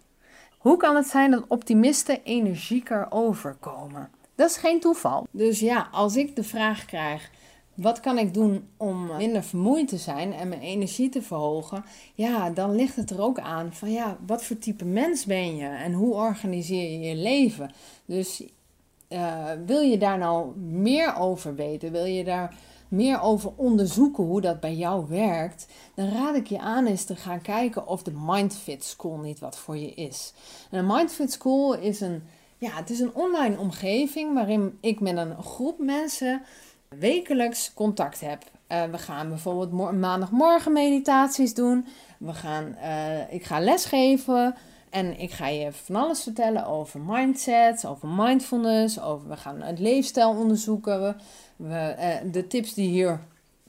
Hoe 0.58 0.78
kan 0.78 0.96
het 0.96 1.08
zijn 1.08 1.32
dat 1.32 1.44
optimisten 1.48 2.24
energieker 2.24 3.08
overkomen? 3.10 4.10
Dat 4.36 4.50
is 4.50 4.58
geen 4.58 4.80
toeval. 4.80 5.28
Dus 5.32 5.60
ja, 5.60 5.88
als 5.92 6.16
ik 6.16 6.36
de 6.36 6.44
vraag 6.44 6.86
krijg: 6.86 7.30
wat 7.74 8.00
kan 8.00 8.18
ik 8.18 8.34
doen 8.34 8.68
om 8.78 9.18
minder 9.18 9.44
vermoeid 9.44 9.88
te 9.88 9.98
zijn 9.98 10.34
en 10.34 10.48
mijn 10.48 10.62
energie 10.62 11.10
te 11.10 11.22
verhogen? 11.22 11.86
Ja, 12.14 12.50
dan 12.50 12.76
ligt 12.76 12.96
het 12.96 13.10
er 13.10 13.22
ook 13.22 13.40
aan 13.40 13.74
van 13.74 13.92
ja, 13.92 14.18
wat 14.26 14.44
voor 14.44 14.58
type 14.58 14.86
mens 14.86 15.26
ben 15.26 15.56
je 15.56 15.68
en 15.68 15.94
hoe 15.94 16.14
organiseer 16.14 16.92
je 16.92 17.00
je 17.00 17.16
leven? 17.16 17.72
Dus 18.06 18.44
uh, 19.10 19.46
wil 19.66 19.82
je 19.82 19.98
daar 19.98 20.18
nou 20.18 20.58
meer 20.58 21.16
over 21.16 21.56
weten? 21.56 21.92
Wil 21.92 22.06
je 22.06 22.24
daar 22.24 22.56
meer 22.88 23.22
over 23.22 23.52
onderzoeken 23.56 24.24
hoe 24.24 24.42
dat 24.42 24.60
bij 24.60 24.76
jou 24.76 25.06
werkt? 25.08 25.68
Dan 25.96 26.10
raad 26.10 26.36
ik 26.36 26.48
je 26.48 26.60
aan 26.60 26.86
eens 26.86 27.04
te 27.04 27.16
gaan 27.16 27.42
kijken 27.42 27.88
of 27.88 28.04
de 28.04 28.14
Mindfit 28.26 28.84
School 28.84 29.18
niet 29.18 29.40
wat 29.40 29.58
voor 29.58 29.78
je 29.78 29.94
is. 29.94 30.34
De 30.70 30.82
Mindfit 30.82 31.32
School 31.32 31.74
is 31.74 32.02
een, 32.02 32.24
ja, 32.58 32.70
het 32.70 32.90
is 32.90 33.00
een 33.00 33.16
online 33.16 33.60
omgeving 33.60 34.34
waarin 34.34 34.78
ik 34.82 35.00
met 35.00 35.18
een 35.18 35.44
groep 35.44 35.80
mensen 35.80 36.42
wekelijks 36.90 37.74
contact 37.74 38.22
heb. 38.22 38.44
Uh, 38.72 38.84
we 38.84 38.98
gaan 38.98 39.30
bijvoorbeeld 39.30 39.72
maandagmorgen 39.94 40.74
meditaties 40.74 41.54
doen. 41.54 41.88
We 42.20 42.34
gaan, 42.34 42.76
uh, 42.82 43.34
ik 43.34 43.44
ga 43.44 43.60
lesgeven. 43.60 44.56
En 44.96 45.20
ik 45.20 45.32
ga 45.32 45.48
je 45.48 45.72
van 45.72 45.96
alles 45.96 46.24
vertellen 46.24 46.66
over 46.66 47.00
mindset, 47.00 47.86
over 47.86 48.08
mindfulness, 48.08 49.02
over 49.02 49.28
we 49.30 49.38
gaan 49.38 49.62
het 49.62 49.80
leefstijl 49.80 50.30
onderzoeken. 50.30 51.16
We, 51.56 51.76
eh, 51.76 52.32
de 52.32 52.48
tips 52.48 52.74
die 52.74 52.90
hier 52.90 53.20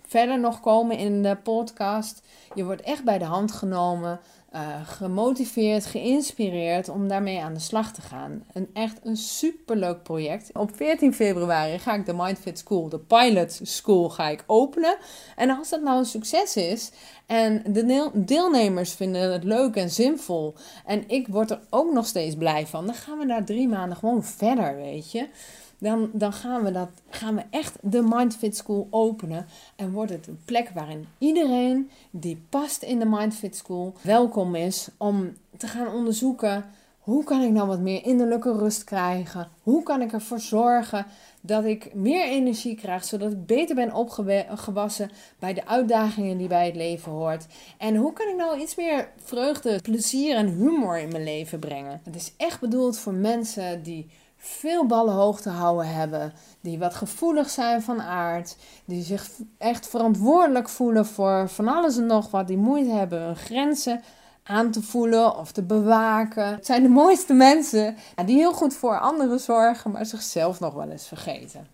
verder 0.03 0.41
nog 0.41 0.61
komen 0.61 0.99
in 0.99 1.23
de 1.23 1.37
podcast. 1.37 2.23
Je 2.55 2.65
wordt 2.65 2.83
echt 2.83 3.05
bij 3.05 3.19
de 3.19 3.25
hand 3.25 3.53
genomen, 3.53 4.21
uh, 4.57 4.89
gemotiveerd, 4.89 5.87
geïnspireerd 5.87 6.89
om 6.89 7.09
daarmee 7.09 7.41
aan 7.41 7.55
de 7.55 7.61
slag 7.61 7.93
te 7.93 8.01
gaan. 8.01 8.45
Een 8.53 8.69
echt 8.73 8.99
een 9.03 9.17
superleuk 9.17 10.03
project. 10.03 10.51
Op 10.53 10.77
14 10.77 11.15
februari 11.15 11.79
ga 11.79 11.95
ik 11.95 12.07
de 12.07 12.15
Mindfit 12.15 12.59
School, 12.59 12.89
de 12.89 12.99
Pilot 12.99 13.61
School, 13.63 14.09
ga 14.09 14.29
ik 14.29 14.45
openen. 14.47 14.97
En 15.37 15.51
als 15.51 15.69
dat 15.69 15.83
nou 15.83 15.99
een 15.99 16.05
succes 16.05 16.57
is 16.57 16.91
en 17.27 17.63
de 17.67 18.11
deelnemers 18.15 18.93
vinden 18.93 19.33
het 19.33 19.45
leuk 19.45 19.77
en 19.77 19.91
zinvol 19.91 20.55
en 20.85 21.05
ik 21.09 21.29
word 21.29 21.51
er 21.51 21.61
ook 21.71 21.93
nog 21.93 22.07
steeds 22.07 22.37
blij 22.37 22.67
van, 22.67 22.87
dan 22.87 22.95
gaan 22.95 23.19
we 23.19 23.27
daar 23.27 23.45
drie 23.45 23.69
maanden 23.69 23.97
gewoon 23.97 24.25
verder, 24.25 24.77
weet 24.77 25.13
je 25.13 25.29
dan, 25.79 26.11
dan 26.13 26.33
gaan, 26.33 26.63
we 26.63 26.71
dat, 26.71 26.89
gaan 27.09 27.35
we 27.35 27.43
echt 27.51 27.77
de 27.81 28.03
Mindfit 28.03 28.57
School 28.57 28.87
openen. 28.91 29.47
En 29.77 29.93
wordt 29.93 30.13
het 30.13 30.27
een 30.27 30.41
plek 30.45 30.71
waarin 30.75 31.07
iedereen 31.19 31.91
die 32.11 32.43
past 32.49 32.83
in 32.83 32.99
de 32.99 33.07
Mindfit 33.07 33.57
School 33.57 33.95
welkom 34.03 34.55
is 34.55 34.89
om 34.97 35.33
te 35.57 35.67
gaan 35.67 35.95
onderzoeken. 35.95 36.65
Hoe 36.99 37.25
kan 37.25 37.43
ik 37.43 37.51
nou 37.51 37.69
wat 37.69 37.81
meer 37.81 38.05
innerlijke 38.05 38.53
rust 38.53 38.85
krijgen? 38.85 39.49
Hoe 39.63 39.83
kan 39.83 40.03
ik 40.03 40.13
ervoor 40.13 40.41
zorgen 40.41 41.07
dat 41.41 41.65
ik 41.65 41.95
meer 41.95 42.25
energie 42.25 42.75
krijg, 42.75 43.05
zodat 43.05 43.33
ik 43.33 43.47
beter 43.47 43.75
ben 43.75 43.95
opgewassen 43.95 45.11
bij 45.39 45.55
de 45.55 45.67
uitdagingen 45.67 46.39
die 46.39 46.49
bij 46.49 46.67
het 46.67 46.77
leven 46.77 47.13
hoort? 47.13 47.47
En 47.79 47.97
hoe 47.97 48.13
kan 48.13 48.29
ik 48.29 48.37
nou 48.37 48.61
iets 48.61 48.75
meer 48.75 49.09
vreugde, 49.17 49.81
plezier 49.83 50.37
en 50.37 50.49
humor 50.49 50.99
in 50.99 51.09
mijn 51.09 51.25
leven 51.25 51.59
brengen? 51.59 52.01
Het 52.05 52.17
is 52.17 52.33
echt 52.37 52.61
bedoeld 52.61 52.99
voor 52.99 53.15
mensen 53.15 53.83
die 53.83 54.11
veel 54.47 54.87
ballen 54.87 55.15
hoog 55.15 55.41
te 55.41 55.51
houden 55.51 55.95
hebben, 55.95 56.33
die 56.61 56.79
wat 56.79 56.95
gevoelig 56.95 57.51
zijn 57.51 57.83
van 57.83 58.03
aard, 58.03 58.57
die 58.85 59.03
zich 59.03 59.31
echt 59.59 59.89
verantwoordelijk 59.89 60.69
voelen 60.69 61.07
voor 61.07 61.49
van 61.49 61.69
alles 61.69 61.97
en 61.97 62.07
nog 62.07 62.31
wat, 62.31 62.47
die 62.47 62.57
moeite 62.57 62.91
hebben 62.91 63.21
hun 63.21 63.37
grenzen 63.37 64.03
aan 64.43 64.71
te 64.71 64.83
voelen 64.83 65.37
of 65.37 65.53
te 65.53 65.63
bewaken. 65.63 66.47
Het 66.47 66.67
zijn 66.67 66.83
de 66.83 66.89
mooiste 66.89 67.33
mensen 67.33 67.97
die 68.25 68.37
heel 68.37 68.53
goed 68.53 68.75
voor 68.75 68.99
anderen 68.99 69.41
zorgen, 69.41 69.91
maar 69.91 70.07
zichzelf 70.07 70.61
nog 70.61 70.75
wel 70.75 70.91
eens 70.91 71.09
vergeten. 71.09 71.67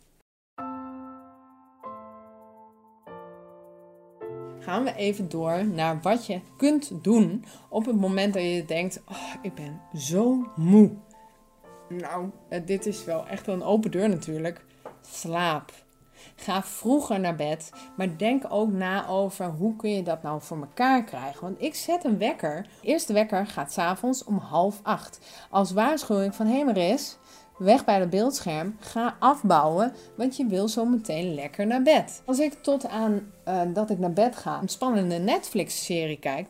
Gaan 4.59 4.85
we 4.85 4.95
even 4.95 5.29
door 5.29 5.67
naar 5.67 6.00
wat 6.00 6.26
je 6.26 6.41
kunt 6.57 6.93
doen 7.02 7.45
op 7.69 7.87
het 7.87 8.00
moment 8.00 8.35
dat 8.35 8.43
je 8.43 8.64
denkt: 8.64 9.02
oh, 9.09 9.35
ik 9.43 9.55
ben 9.55 9.81
zo 9.95 10.47
moe. 10.57 10.91
Nou, 12.01 12.31
eh, 12.49 12.61
dit 12.67 12.87
is 12.87 13.05
wel 13.05 13.27
echt 13.27 13.47
een 13.47 13.63
open 13.63 13.91
deur 13.91 14.09
natuurlijk. 14.09 14.65
Slaap. 15.01 15.73
Ga 16.37 16.63
vroeger 16.63 17.21
naar 17.21 17.35
bed, 17.35 17.71
maar 17.97 18.17
denk 18.17 18.45
ook 18.49 18.73
na 18.73 19.07
over 19.09 19.47
hoe 19.47 19.77
kun 19.77 19.91
je 19.91 20.03
dat 20.03 20.23
nou 20.23 20.41
voor 20.43 20.59
elkaar 20.59 21.05
krijgen. 21.05 21.41
Want 21.41 21.63
ik 21.63 21.75
zet 21.75 22.05
een 22.05 22.19
wekker. 22.19 22.67
De 22.81 22.87
eerste 22.87 23.13
wekker 23.13 23.47
gaat 23.47 23.73
s'avonds 23.73 24.25
om 24.25 24.39
half 24.39 24.81
acht. 24.83 25.19
Als 25.51 25.73
waarschuwing 25.73 26.35
van 26.35 26.47
hé 26.47 26.65
Maris, 26.65 27.19
weg 27.59 27.85
bij 27.85 28.01
het 28.01 28.11
beeldscherm, 28.11 28.77
ga 28.81 29.17
afbouwen, 29.19 29.95
want 30.17 30.37
je 30.37 30.47
wil 30.47 30.69
zo 30.69 30.85
meteen 30.85 31.35
lekker 31.35 31.67
naar 31.67 31.83
bed. 31.83 32.23
Als 32.25 32.39
ik 32.39 32.53
tot 32.53 32.89
aan 32.89 33.33
uh, 33.49 33.61
dat 33.75 33.91
ik 33.91 33.99
naar 33.99 34.13
bed 34.13 34.37
ga 34.37 34.61
een 34.61 34.69
spannende 34.69 35.19
Netflix-serie 35.19 36.19
kijk, 36.19 36.49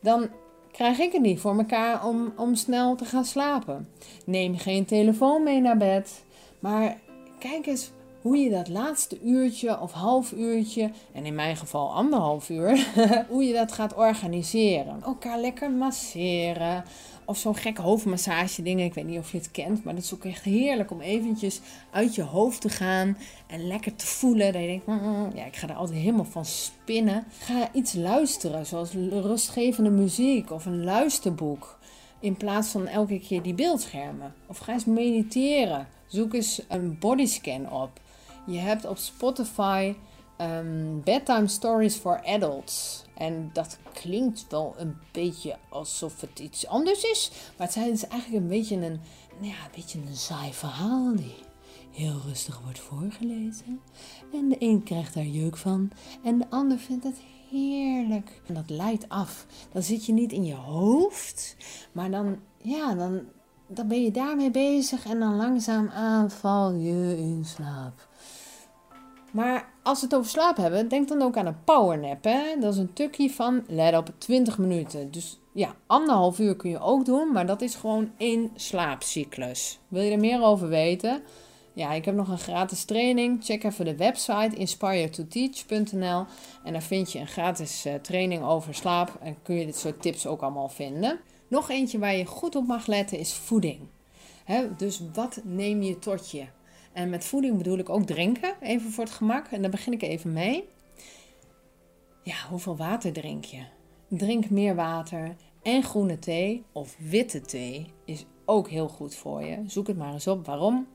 dan 0.00 0.28
krijg 0.74 0.98
ik 0.98 1.12
het 1.12 1.22
niet 1.22 1.40
voor 1.40 1.58
elkaar 1.58 2.06
om, 2.06 2.32
om 2.36 2.54
snel 2.54 2.94
te 2.94 3.04
gaan 3.04 3.24
slapen. 3.24 3.88
Neem 4.26 4.58
geen 4.58 4.84
telefoon 4.84 5.42
mee 5.42 5.60
naar 5.60 5.76
bed, 5.76 6.24
maar 6.58 6.98
kijk 7.38 7.66
eens 7.66 7.90
hoe 8.24 8.36
je 8.36 8.50
dat 8.50 8.68
laatste 8.68 9.20
uurtje 9.20 9.80
of 9.80 9.92
half 9.92 10.32
uurtje, 10.32 10.90
en 11.12 11.26
in 11.26 11.34
mijn 11.34 11.56
geval 11.56 11.92
anderhalf 11.92 12.48
uur, 12.48 12.86
hoe 13.30 13.44
je 13.44 13.52
dat 13.52 13.72
gaat 13.72 13.94
organiseren. 13.94 15.02
Elkaar 15.02 15.38
lekker 15.38 15.70
masseren. 15.70 16.84
Of 17.24 17.38
zo'n 17.38 17.56
gek 17.56 17.78
hoofdmassage 17.78 18.62
dingen. 18.62 18.84
Ik 18.84 18.94
weet 18.94 19.06
niet 19.06 19.18
of 19.18 19.32
je 19.32 19.36
het 19.38 19.50
kent, 19.50 19.84
maar 19.84 19.94
dat 19.94 20.02
is 20.02 20.14
ook 20.14 20.24
echt 20.24 20.42
heerlijk 20.42 20.90
om 20.90 21.00
eventjes 21.00 21.60
uit 21.90 22.14
je 22.14 22.22
hoofd 22.22 22.60
te 22.60 22.68
gaan 22.68 23.16
en 23.46 23.66
lekker 23.66 23.94
te 23.94 24.06
voelen. 24.06 24.52
Dat 24.52 24.62
je 24.62 24.68
denkt, 24.68 24.86
mm, 24.86 25.00
mm, 25.02 25.30
ja, 25.34 25.44
ik 25.44 25.56
ga 25.56 25.68
er 25.68 25.74
altijd 25.74 25.98
helemaal 25.98 26.24
van 26.24 26.44
spinnen. 26.44 27.24
Ga 27.38 27.68
iets 27.72 27.92
luisteren, 27.92 28.66
zoals 28.66 28.90
rustgevende 29.10 29.90
muziek 29.90 30.50
of 30.50 30.66
een 30.66 30.84
luisterboek. 30.84 31.78
In 32.20 32.36
plaats 32.36 32.68
van 32.68 32.86
elke 32.86 33.20
keer 33.20 33.42
die 33.42 33.54
beeldschermen. 33.54 34.34
Of 34.46 34.58
ga 34.58 34.72
eens 34.72 34.84
mediteren. 34.84 35.88
Zoek 36.06 36.34
eens 36.34 36.62
een 36.68 36.98
bodyscan 36.98 37.72
op. 37.72 38.02
Je 38.46 38.58
hebt 38.58 38.84
op 38.84 38.98
Spotify 38.98 39.94
um, 40.40 41.00
Bedtime 41.04 41.48
Stories 41.48 41.96
for 41.96 42.22
Adults. 42.24 43.04
En 43.14 43.50
dat 43.52 43.78
klinkt 43.92 44.46
wel 44.48 44.74
een 44.76 44.96
beetje 45.12 45.56
alsof 45.68 46.20
het 46.20 46.38
iets 46.38 46.66
anders 46.66 47.04
is. 47.04 47.30
Maar 47.58 47.66
het 47.66 47.76
is 47.76 48.06
eigenlijk 48.06 48.42
een 48.42 48.48
beetje 48.48 48.74
een, 48.76 49.00
nou 49.40 49.52
ja, 49.52 49.64
een, 49.64 49.70
beetje 49.74 49.98
een 49.98 50.16
saai 50.16 50.52
verhaal 50.52 51.16
die 51.16 51.34
heel 51.90 52.20
rustig 52.26 52.60
wordt 52.60 52.80
voorgelezen. 52.80 53.80
En 54.32 54.48
de 54.48 54.56
een 54.58 54.82
krijgt 54.82 55.14
daar 55.14 55.24
jeuk 55.24 55.56
van 55.56 55.90
en 56.24 56.38
de 56.38 56.46
ander 56.50 56.78
vindt 56.78 57.04
het 57.04 57.20
heerlijk. 57.50 58.42
En 58.46 58.54
dat 58.54 58.70
leidt 58.70 59.08
af. 59.08 59.46
Dan 59.72 59.82
zit 59.82 60.06
je 60.06 60.12
niet 60.12 60.32
in 60.32 60.44
je 60.44 60.54
hoofd, 60.54 61.56
maar 61.92 62.10
dan, 62.10 62.38
ja, 62.56 62.94
dan, 62.94 63.20
dan 63.66 63.88
ben 63.88 64.02
je 64.02 64.10
daarmee 64.10 64.50
bezig 64.50 65.06
en 65.06 65.18
dan 65.18 65.36
langzaam 65.36 65.90
val 66.30 66.72
je 66.72 67.16
in 67.18 67.44
slaap. 67.44 68.08
Maar 69.34 69.68
als 69.82 70.00
we 70.00 70.06
het 70.06 70.14
over 70.14 70.30
slaap 70.30 70.56
hebben, 70.56 70.88
denk 70.88 71.08
dan 71.08 71.22
ook 71.22 71.36
aan 71.36 71.46
een 71.46 71.64
powernap. 71.64 72.24
Hè? 72.24 72.56
Dat 72.60 72.72
is 72.72 72.78
een 72.78 72.92
tukje 72.92 73.30
van, 73.30 73.64
let 73.68 73.96
op, 73.96 74.10
20 74.18 74.58
minuten. 74.58 75.10
Dus 75.10 75.38
ja, 75.52 75.74
anderhalf 75.86 76.38
uur 76.38 76.56
kun 76.56 76.70
je 76.70 76.80
ook 76.80 77.04
doen, 77.04 77.32
maar 77.32 77.46
dat 77.46 77.60
is 77.60 77.74
gewoon 77.74 78.10
één 78.16 78.50
slaapcyclus. 78.54 79.78
Wil 79.88 80.02
je 80.02 80.10
er 80.10 80.18
meer 80.18 80.42
over 80.42 80.68
weten? 80.68 81.22
Ja, 81.72 81.92
ik 81.92 82.04
heb 82.04 82.14
nog 82.14 82.28
een 82.28 82.38
gratis 82.38 82.84
training. 82.84 83.44
Check 83.44 83.64
even 83.64 83.84
de 83.84 83.96
website 83.96 84.56
inspiretoteach.nl 84.56 86.24
en 86.64 86.72
daar 86.72 86.82
vind 86.82 87.12
je 87.12 87.18
een 87.18 87.26
gratis 87.26 87.86
uh, 87.86 87.94
training 87.94 88.44
over 88.44 88.74
slaap 88.74 89.18
en 89.20 89.36
kun 89.42 89.54
je 89.54 89.66
dit 89.66 89.76
soort 89.76 90.02
tips 90.02 90.26
ook 90.26 90.40
allemaal 90.42 90.68
vinden. 90.68 91.20
Nog 91.48 91.70
eentje 91.70 91.98
waar 91.98 92.16
je 92.16 92.26
goed 92.26 92.56
op 92.56 92.66
mag 92.66 92.86
letten 92.86 93.18
is 93.18 93.32
voeding. 93.32 93.80
dus 94.76 95.02
wat 95.12 95.40
neem 95.44 95.82
je 95.82 95.98
tot 95.98 96.30
je? 96.30 96.44
En 96.94 97.10
met 97.10 97.24
voeding 97.24 97.56
bedoel 97.56 97.78
ik 97.78 97.88
ook 97.88 98.06
drinken, 98.06 98.54
even 98.60 98.90
voor 98.90 99.04
het 99.04 99.12
gemak. 99.12 99.46
En 99.46 99.62
daar 99.62 99.70
begin 99.70 99.92
ik 99.92 100.02
even 100.02 100.32
mee. 100.32 100.68
Ja, 102.22 102.36
hoeveel 102.48 102.76
water 102.76 103.12
drink 103.12 103.44
je? 103.44 103.62
Drink 104.08 104.50
meer 104.50 104.74
water 104.74 105.36
en 105.62 105.82
groene 105.82 106.18
thee 106.18 106.64
of 106.72 106.96
witte 106.98 107.40
thee 107.40 107.92
is 108.04 108.24
ook 108.44 108.68
heel 108.68 108.88
goed 108.88 109.14
voor 109.14 109.44
je. 109.44 109.58
Zoek 109.66 109.86
het 109.86 109.96
maar 109.96 110.12
eens 110.12 110.26
op 110.26 110.46
waarom. 110.46 110.86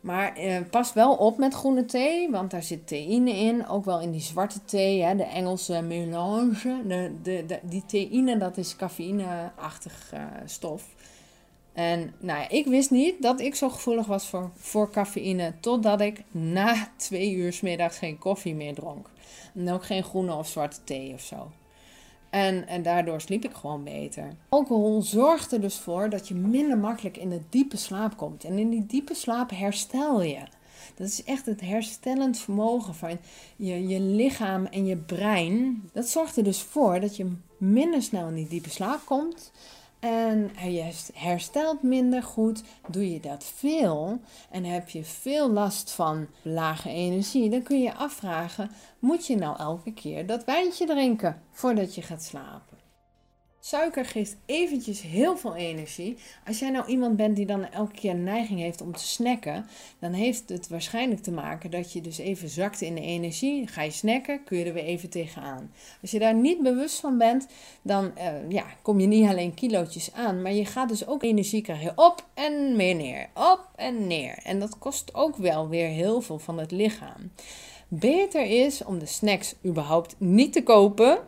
Maar 0.00 0.36
eh, 0.36 0.60
pas 0.70 0.92
wel 0.92 1.14
op 1.14 1.38
met 1.38 1.54
groene 1.54 1.84
thee, 1.84 2.30
want 2.30 2.50
daar 2.50 2.62
zit 2.62 2.86
theïne 2.86 3.30
in. 3.30 3.68
Ook 3.68 3.84
wel 3.84 4.00
in 4.00 4.10
die 4.10 4.20
zwarte 4.20 4.64
thee, 4.64 5.02
hè, 5.02 5.16
de 5.16 5.24
Engelse 5.24 5.82
melange. 5.82 6.82
De, 6.86 7.12
de, 7.22 7.58
die 7.62 7.84
theïne, 7.86 8.38
dat 8.38 8.56
is 8.56 8.76
cafeïne-achtig 8.76 10.10
uh, 10.14 10.20
stof. 10.44 10.94
En 11.76 12.14
nou 12.20 12.40
ja, 12.40 12.48
ik 12.48 12.66
wist 12.66 12.90
niet 12.90 13.22
dat 13.22 13.40
ik 13.40 13.54
zo 13.54 13.68
gevoelig 13.68 14.06
was 14.06 14.26
voor, 14.26 14.50
voor 14.54 14.90
cafeïne. 14.90 15.52
Totdat 15.60 16.00
ik 16.00 16.22
na 16.30 16.88
twee 16.96 17.32
uur 17.32 17.52
s 17.52 17.60
middags 17.60 17.98
geen 17.98 18.18
koffie 18.18 18.54
meer 18.54 18.74
dronk. 18.74 19.10
En 19.54 19.70
ook 19.70 19.84
geen 19.84 20.02
groene 20.02 20.34
of 20.34 20.48
zwarte 20.48 20.84
thee 20.84 21.12
of 21.12 21.20
zo. 21.20 21.50
En, 22.30 22.66
en 22.66 22.82
daardoor 22.82 23.20
sliep 23.20 23.44
ik 23.44 23.54
gewoon 23.54 23.84
beter. 23.84 24.32
Alcohol 24.48 25.02
zorgt 25.02 25.52
er 25.52 25.60
dus 25.60 25.78
voor 25.78 26.10
dat 26.10 26.28
je 26.28 26.34
minder 26.34 26.78
makkelijk 26.78 27.16
in 27.16 27.30
de 27.30 27.40
diepe 27.48 27.76
slaap 27.76 28.16
komt. 28.16 28.44
En 28.44 28.58
in 28.58 28.70
die 28.70 28.86
diepe 28.86 29.14
slaap 29.14 29.50
herstel 29.50 30.22
je. 30.22 30.40
Dat 30.94 31.06
is 31.06 31.24
echt 31.24 31.46
het 31.46 31.60
herstellend 31.60 32.38
vermogen 32.38 32.94
van 32.94 33.18
je, 33.56 33.86
je 33.86 34.00
lichaam 34.00 34.66
en 34.66 34.86
je 34.86 34.96
brein. 34.96 35.82
Dat 35.92 36.08
zorgt 36.08 36.36
er 36.36 36.44
dus 36.44 36.62
voor 36.62 37.00
dat 37.00 37.16
je 37.16 37.32
minder 37.58 38.02
snel 38.02 38.28
in 38.28 38.34
die 38.34 38.48
diepe 38.48 38.70
slaap 38.70 39.00
komt. 39.04 39.52
En 40.06 40.50
je 40.72 40.92
herstelt 41.14 41.82
minder 41.82 42.22
goed, 42.22 42.62
doe 42.88 43.12
je 43.12 43.20
dat 43.20 43.44
veel 43.44 44.20
en 44.50 44.64
heb 44.64 44.88
je 44.88 45.04
veel 45.04 45.50
last 45.50 45.90
van 45.90 46.26
lage 46.42 46.88
energie, 46.88 47.50
dan 47.50 47.62
kun 47.62 47.80
je 47.80 47.94
afvragen: 47.94 48.70
moet 48.98 49.26
je 49.26 49.36
nou 49.36 49.58
elke 49.58 49.92
keer 49.92 50.26
dat 50.26 50.44
wijntje 50.44 50.86
drinken 50.86 51.42
voordat 51.50 51.94
je 51.94 52.02
gaat 52.02 52.22
slapen? 52.22 52.75
Suiker 53.66 54.04
geeft 54.04 54.36
eventjes 54.44 55.02
heel 55.02 55.36
veel 55.36 55.54
energie. 55.54 56.16
Als 56.46 56.58
jij 56.58 56.70
nou 56.70 56.86
iemand 56.86 57.16
bent 57.16 57.36
die 57.36 57.46
dan 57.46 57.70
elke 57.70 57.94
keer 57.94 58.14
neiging 58.14 58.60
heeft 58.60 58.80
om 58.80 58.92
te 58.92 59.06
snacken, 59.06 59.66
dan 59.98 60.12
heeft 60.12 60.48
het 60.48 60.68
waarschijnlijk 60.68 61.22
te 61.22 61.30
maken 61.30 61.70
dat 61.70 61.92
je 61.92 62.00
dus 62.00 62.18
even 62.18 62.48
zakt 62.48 62.80
in 62.80 62.94
de 62.94 63.00
energie. 63.00 63.66
Ga 63.66 63.82
je 63.82 63.90
snacken, 63.90 64.44
kun 64.44 64.58
je 64.58 64.64
er 64.64 64.72
weer 64.72 64.84
even 64.84 65.10
tegenaan. 65.10 65.72
Als 66.02 66.10
je 66.10 66.18
daar 66.18 66.34
niet 66.34 66.62
bewust 66.62 67.00
van 67.00 67.18
bent, 67.18 67.46
dan 67.82 68.12
uh, 68.18 68.50
ja, 68.50 68.64
kom 68.82 69.00
je 69.00 69.06
niet 69.06 69.28
alleen 69.28 69.54
kilootjes 69.54 70.12
aan, 70.12 70.42
maar 70.42 70.52
je 70.52 70.64
gaat 70.64 70.88
dus 70.88 71.06
ook 71.06 71.22
energie 71.22 71.62
krijgen 71.62 71.92
op 71.96 72.26
en 72.34 72.76
meer 72.76 72.94
neer, 72.94 73.28
op 73.34 73.68
en 73.76 74.06
neer. 74.06 74.38
En 74.42 74.58
dat 74.58 74.78
kost 74.78 75.14
ook 75.14 75.36
wel 75.36 75.68
weer 75.68 75.88
heel 75.88 76.20
veel 76.20 76.38
van 76.38 76.58
het 76.58 76.70
lichaam. 76.70 77.30
Beter 77.88 78.42
is 78.66 78.84
om 78.84 78.98
de 78.98 79.06
snacks 79.06 79.54
überhaupt 79.64 80.14
niet 80.18 80.52
te 80.52 80.62
kopen 80.62 81.18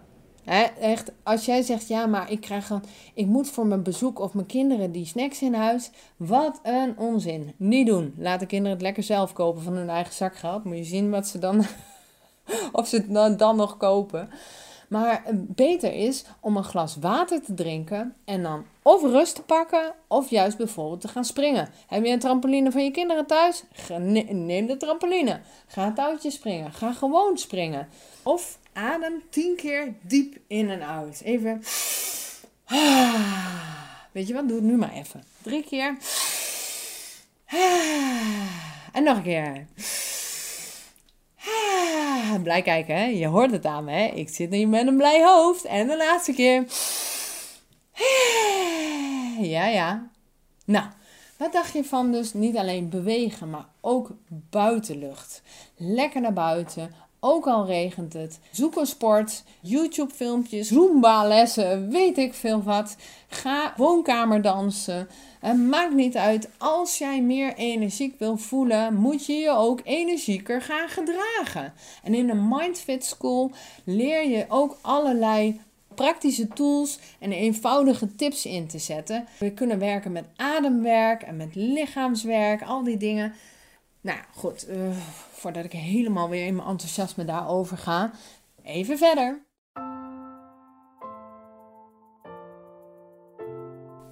echt, 0.81 1.13
als 1.23 1.45
jij 1.45 1.63
zegt, 1.63 1.89
ja, 1.89 2.07
maar 2.07 2.31
ik, 2.31 2.41
krijg 2.41 2.71
een, 2.71 2.83
ik 3.15 3.27
moet 3.27 3.49
voor 3.49 3.67
mijn 3.67 3.83
bezoek 3.83 4.19
of 4.19 4.35
mijn 4.35 4.47
kinderen 4.47 4.93
die 4.93 5.07
snacks 5.07 5.43
in 5.43 5.55
huis. 5.55 5.91
Wat 6.17 6.61
een 6.63 6.99
onzin. 6.99 7.55
Niet 7.57 7.87
doen. 7.87 8.15
Laat 8.19 8.41
de 8.41 8.47
kinderen 8.47 8.73
het 8.73 8.83
lekker 8.83 9.03
zelf 9.03 9.33
kopen 9.33 9.63
van 9.63 9.73
hun 9.73 9.91
eigen 9.91 10.15
zakgeld. 10.15 10.65
Moet 10.65 10.77
je 10.77 10.85
zien 10.85 11.11
wat 11.11 11.27
ze 11.27 11.39
dan, 11.39 11.65
of 12.73 12.89
ze 12.89 12.97
het 12.97 13.13
dan, 13.13 13.37
dan 13.37 13.57
nog 13.57 13.77
kopen. 13.77 14.31
Maar 14.89 15.23
beter 15.35 15.93
is 15.93 16.25
om 16.41 16.57
een 16.57 16.65
glas 16.65 16.97
water 16.97 17.43
te 17.43 17.55
drinken 17.55 18.15
en 18.25 18.43
dan 18.43 18.65
of 18.83 19.03
rust 19.03 19.35
te 19.35 19.43
pakken 19.43 19.95
of 20.07 20.31
juist 20.31 20.57
bijvoorbeeld 20.57 21.01
te 21.01 21.09
gaan 21.09 21.25
springen. 21.25 21.69
Heb 21.87 22.05
je 22.05 22.13
een 22.13 22.19
trampoline 22.19 22.71
van 22.73 22.85
je 22.85 22.91
kinderen 22.91 23.27
thuis? 23.27 23.65
Neem 24.29 24.67
de 24.67 24.77
trampoline. 24.77 25.41
Ga 25.67 25.93
touwtje 25.93 26.31
springen. 26.31 26.73
Ga 26.73 26.93
gewoon 26.93 27.39
springen. 27.39 27.89
Of 28.23 28.59
adem 28.79 29.23
tien 29.31 29.57
keer 29.57 29.95
diep 30.01 30.37
in 30.47 30.71
en 30.71 30.83
uit. 30.83 31.21
Even. 31.25 31.63
Weet 34.13 34.29
je 34.29 34.35
wat? 34.35 34.49
Doe 34.49 34.57
het 34.57 34.67
nu 34.67 34.77
maar 34.77 34.93
even. 34.93 35.25
Drie 35.43 35.65
keer. 35.65 35.97
En 38.93 39.05
nog 39.05 39.17
een 39.17 39.23
keer. 39.23 39.67
Blij 42.43 42.63
kijken, 42.63 42.97
hè? 42.97 43.05
Je 43.05 43.27
hoort 43.27 43.51
het 43.51 43.67
aan 43.67 43.85
me, 43.85 43.93
hè? 43.93 44.05
Ik 44.07 44.29
zit 44.29 44.53
hier 44.53 44.69
met 44.69 44.87
een 44.87 44.97
blij 44.97 45.25
hoofd. 45.25 45.65
En 45.65 45.87
de 45.87 45.97
laatste 45.97 46.33
keer. 46.33 46.67
Ja, 49.41 49.67
ja. 49.67 50.11
Nou, 50.65 50.87
Wat 51.37 51.53
dacht 51.53 51.73
je 51.73 51.85
van 51.85 52.13
dus 52.13 52.33
niet 52.33 52.57
alleen 52.57 52.89
bewegen, 52.89 53.51
maar 53.51 53.67
ook 53.81 54.11
buitenlucht? 54.29 55.43
Lekker 55.77 56.21
naar 56.21 56.33
buiten, 56.33 56.95
ook 57.21 57.47
al 57.47 57.67
regent 57.67 58.13
het. 58.13 58.39
Zoek 58.51 58.77
een 58.77 58.87
sport, 58.87 59.45
YouTube 59.61 60.15
filmpjes, 60.15 60.69
Zumba 60.69 61.27
lessen, 61.27 61.91
weet 61.91 62.19
ik 62.19 62.35
veel 62.35 62.63
wat. 62.63 62.97
Ga 63.29 63.75
woonkamer 63.77 64.43
dansen. 64.43 65.09
Het 65.41 65.59
maakt 65.59 65.95
niet 65.95 66.17
uit. 66.17 66.49
Als 66.59 66.99
jij 66.99 67.23
meer 67.23 67.55
energiek 67.55 68.19
wil 68.19 68.37
voelen, 68.37 68.95
moet 68.95 69.27
je 69.27 69.33
je 69.33 69.51
ook 69.51 69.81
energieker 69.85 70.63
gaan 70.63 70.89
gedragen. 70.89 71.73
En 72.03 72.15
in 72.15 72.27
de 72.27 72.35
Mindfit 72.35 73.05
School 73.05 73.51
leer 73.85 74.29
je 74.29 74.45
ook 74.49 74.79
allerlei 74.81 75.61
praktische 75.95 76.49
tools 76.49 76.99
en 77.19 77.33
eenvoudige 77.33 78.15
tips 78.15 78.47
in 78.47 78.67
te 78.67 78.79
zetten. 78.79 79.27
We 79.39 79.51
kunnen 79.51 79.79
werken 79.79 80.13
met 80.13 80.25
ademwerk 80.37 81.23
en 81.23 81.37
met 81.37 81.55
lichaamswerk, 81.55 82.63
al 82.63 82.83
die 82.83 82.97
dingen. 82.97 83.33
Nou 84.09 84.21
goed, 84.35 84.69
uh, 84.69 84.97
voordat 85.33 85.65
ik 85.65 85.73
helemaal 85.73 86.29
weer 86.29 86.47
in 86.47 86.57
mijn 86.57 86.69
enthousiasme 86.69 87.25
daarover 87.25 87.79
ga, 87.79 88.11
even 88.63 88.99
verder. 88.99 89.47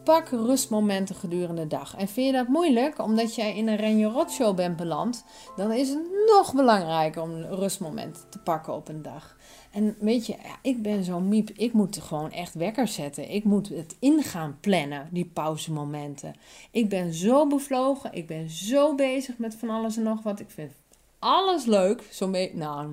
Pak 0.06 0.28
rustmomenten 0.28 1.14
gedurende 1.14 1.62
de 1.62 1.66
dag. 1.66 1.96
En 1.96 2.08
vind 2.08 2.26
je 2.26 2.32
dat 2.32 2.48
moeilijk 2.48 3.02
omdat 3.02 3.34
jij 3.34 3.56
in 3.56 3.68
een 3.68 3.76
Renje 3.76 4.52
bent 4.54 4.76
beland, 4.76 5.24
dan 5.56 5.72
is 5.72 5.88
het 5.88 5.98
nog 6.26 6.54
belangrijker 6.54 7.22
om 7.22 7.30
een 7.30 7.56
rustmoment 7.56 8.26
te 8.28 8.38
pakken 8.38 8.74
op 8.74 8.88
een 8.88 9.02
dag. 9.02 9.36
En 9.70 9.96
weet 9.98 10.26
je, 10.26 10.36
ik 10.62 10.82
ben 10.82 11.04
zo'n 11.04 11.28
miep. 11.28 11.50
Ik 11.50 11.72
moet 11.72 11.98
gewoon 12.02 12.32
echt 12.32 12.54
wekker 12.54 12.88
zetten. 12.88 13.30
Ik 13.30 13.44
moet 13.44 13.68
het 13.68 13.96
ingaan 13.98 14.58
plannen, 14.60 15.08
die 15.10 15.30
pauzemomenten. 15.32 16.34
Ik 16.70 16.88
ben 16.88 17.14
zo 17.14 17.46
bevlogen. 17.46 18.12
Ik 18.12 18.26
ben 18.26 18.50
zo 18.50 18.94
bezig 18.94 19.38
met 19.38 19.54
van 19.54 19.70
alles 19.70 19.96
en 19.96 20.02
nog 20.02 20.22
wat. 20.22 20.40
Ik 20.40 20.50
vind 20.50 20.72
alles 21.18 21.64
leuk. 21.64 22.02
Zo 22.10 22.30
nou, 22.52 22.88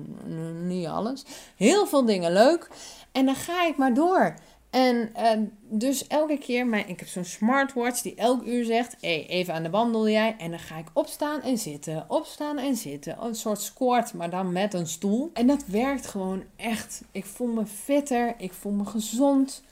niet 0.62 0.86
alles. 0.86 1.24
Heel 1.56 1.86
veel 1.86 2.04
dingen 2.04 2.32
leuk. 2.32 2.70
En 3.12 3.26
dan 3.26 3.34
ga 3.34 3.66
ik 3.66 3.76
maar 3.76 3.94
door. 3.94 4.34
En 4.74 5.10
uh, 5.16 5.30
dus 5.60 6.06
elke 6.06 6.38
keer, 6.38 6.66
mijn, 6.66 6.88
ik 6.88 6.98
heb 6.98 7.08
zo'n 7.08 7.24
smartwatch 7.24 8.02
die 8.02 8.14
elk 8.14 8.44
uur 8.44 8.64
zegt: 8.64 8.96
hey, 9.00 9.26
even 9.26 9.54
aan 9.54 9.62
de 9.62 9.70
wandel 9.70 10.08
jij. 10.08 10.36
En 10.38 10.50
dan 10.50 10.58
ga 10.58 10.76
ik 10.76 10.86
opstaan 10.92 11.42
en 11.42 11.58
zitten, 11.58 12.04
opstaan 12.08 12.58
en 12.58 12.76
zitten. 12.76 13.16
Een 13.20 13.34
soort 13.34 13.60
squat, 13.60 14.12
maar 14.12 14.30
dan 14.30 14.52
met 14.52 14.74
een 14.74 14.86
stoel. 14.86 15.30
En 15.32 15.46
dat 15.46 15.64
werkt 15.66 16.06
gewoon 16.06 16.42
echt. 16.56 17.02
Ik 17.12 17.24
voel 17.24 17.46
me 17.46 17.66
fitter, 17.66 18.34
ik 18.38 18.52
voel 18.52 18.72
me 18.72 18.84
gezond. 18.84 19.62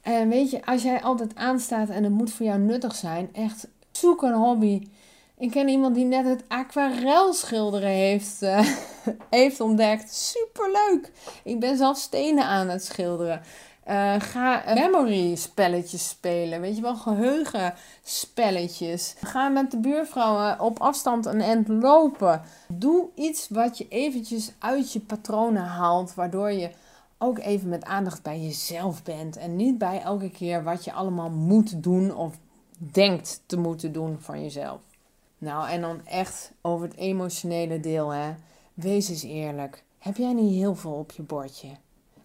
En 0.00 0.28
weet 0.28 0.50
je, 0.50 0.64
als 0.64 0.82
jij 0.82 1.02
altijd 1.02 1.34
aanstaat 1.34 1.88
en 1.88 2.04
het 2.04 2.12
moet 2.12 2.32
voor 2.32 2.46
jou 2.46 2.58
nuttig 2.58 2.94
zijn, 2.94 3.28
echt 3.32 3.68
zoek 3.90 4.22
een 4.22 4.34
hobby. 4.34 4.82
Ik 5.38 5.50
ken 5.50 5.68
iemand 5.68 5.94
die 5.94 6.04
net 6.04 6.24
het 6.24 6.44
aquarelschilderen 6.48 7.88
heeft, 7.88 8.42
uh, 8.42 8.66
heeft 9.30 9.60
ontdekt. 9.60 10.14
Superleuk! 10.14 11.12
Ik 11.44 11.60
ben 11.60 11.76
zelf 11.76 11.98
stenen 11.98 12.44
aan 12.44 12.68
het 12.68 12.84
schilderen. 12.84 13.42
Uh, 13.88 14.14
ga 14.18 14.62
memory 14.74 15.34
spelletjes 15.34 16.08
spelen. 16.08 16.60
Weet 16.60 16.76
je 16.76 16.82
wel, 16.82 16.96
geheugenspelletjes. 16.96 19.14
Ga 19.20 19.48
met 19.48 19.70
de 19.70 19.78
buurvrouwen 19.78 20.60
op 20.60 20.80
afstand 20.80 21.26
een 21.26 21.40
end 21.40 21.68
lopen. 21.68 22.42
Doe 22.68 23.08
iets 23.14 23.48
wat 23.48 23.78
je 23.78 23.88
eventjes 23.88 24.52
uit 24.58 24.92
je 24.92 25.00
patronen 25.00 25.64
haalt. 25.64 26.14
Waardoor 26.14 26.52
je 26.52 26.70
ook 27.18 27.38
even 27.38 27.68
met 27.68 27.84
aandacht 27.84 28.22
bij 28.22 28.40
jezelf 28.40 29.02
bent. 29.02 29.36
En 29.36 29.56
niet 29.56 29.78
bij 29.78 30.00
elke 30.00 30.30
keer 30.30 30.62
wat 30.62 30.84
je 30.84 30.92
allemaal 30.92 31.30
moet 31.30 31.82
doen 31.82 32.16
of 32.16 32.38
denkt 32.76 33.42
te 33.46 33.56
moeten 33.56 33.92
doen 33.92 34.16
van 34.20 34.42
jezelf. 34.42 34.80
Nou, 35.38 35.68
en 35.68 35.80
dan 35.80 36.06
echt 36.06 36.52
over 36.60 36.86
het 36.86 36.96
emotionele 36.96 37.80
deel, 37.80 38.10
hè. 38.10 38.34
Wees 38.74 39.08
eens 39.08 39.22
eerlijk. 39.22 39.84
Heb 39.98 40.16
jij 40.16 40.32
niet 40.32 40.54
heel 40.54 40.74
veel 40.74 40.92
op 40.92 41.10
je 41.10 41.22
bordje? 41.22 41.68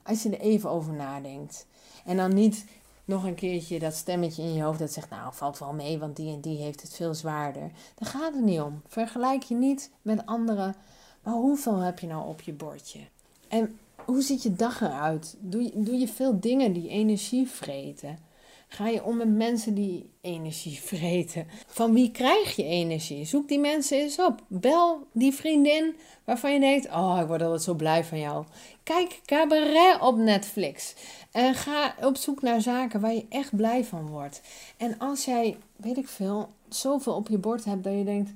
Als 0.08 0.24
je 0.24 0.30
er 0.30 0.40
even 0.40 0.70
over 0.70 0.94
nadenkt. 0.94 1.66
En 2.06 2.18
dan 2.18 2.34
niet 2.34 2.66
nog 3.06 3.24
een 3.24 3.36
keertje 3.36 3.80
dat 3.80 3.94
stemmetje 3.94 4.42
in 4.42 4.54
je 4.54 4.64
hoofd 4.64 4.80
dat 4.80 4.92
zegt, 4.92 5.10
nou 5.10 5.34
valt 5.34 5.60
wel 5.60 5.74
mee, 5.74 6.00
want 6.00 6.16
die 6.16 6.34
en 6.34 6.42
die 6.42 6.58
heeft 6.58 6.82
het 6.82 6.94
veel 6.94 7.14
zwaarder. 7.14 7.72
Daar 7.96 8.10
gaat 8.10 8.34
het 8.34 8.44
niet 8.44 8.62
om. 8.62 8.82
Vergelijk 8.88 9.44
je 9.44 9.56
niet 9.56 9.92
met 10.02 10.26
anderen, 10.26 10.76
maar 11.24 11.34
hoeveel 11.34 11.78
heb 11.78 12.00
je 12.00 12.08
nou 12.08 12.28
op 12.28 12.42
je 12.42 12.54
bordje? 12.54 13.00
En 13.48 13.80
hoe 14.06 14.22
ziet 14.22 14.44
je 14.44 14.56
dag 14.56 14.82
eruit? 14.82 15.36
Doe 15.40 15.64
je, 15.64 15.72
doe 15.76 15.96
je 15.96 16.08
veel 16.08 16.40
dingen 16.40 16.74
die 16.74 16.90
energie 16.90 17.48
vreten? 17.48 18.27
Ga 18.68 18.88
je 18.88 19.04
om 19.04 19.18
met 19.18 19.36
mensen 19.36 19.74
die 19.74 20.10
energie 20.22 20.80
vreten? 20.92 21.48
Van 21.68 21.94
wie 21.94 22.12
krijg 22.12 22.56
je 22.56 22.64
energie? 22.64 23.26
Zoek 23.26 23.48
die 23.48 23.60
mensen 23.60 23.98
eens 23.98 24.20
op. 24.20 24.42
Bel 24.48 25.08
die 25.12 25.34
vriendin 25.34 25.96
waarvan 26.24 26.54
je 26.54 26.60
denkt: 26.60 26.88
Oh, 26.90 27.18
ik 27.22 27.28
word 27.28 27.42
altijd 27.42 27.62
zo 27.62 27.74
blij 27.74 28.04
van 28.04 28.20
jou. 28.20 28.46
Kijk 28.84 29.22
cabaret 29.26 30.02
op 30.02 30.18
Netflix. 30.18 30.94
En 31.32 31.54
ga 31.54 31.96
op 32.02 32.18
zoek 32.18 32.42
naar 32.42 32.62
zaken 32.62 33.00
waar 33.00 33.14
je 33.14 33.26
echt 33.30 33.56
blij 33.56 33.84
van 33.84 34.08
wordt. 34.08 34.42
En 34.78 34.98
als 35.00 35.26
jij, 35.26 35.58
weet 35.76 35.98
ik 35.98 36.08
veel, 36.08 36.50
zoveel 36.70 37.14
op 37.14 37.28
je 37.28 37.38
bord 37.38 37.66
hebt 37.66 37.84
dat 37.84 37.94
je 37.94 38.04
denkt: 38.04 38.32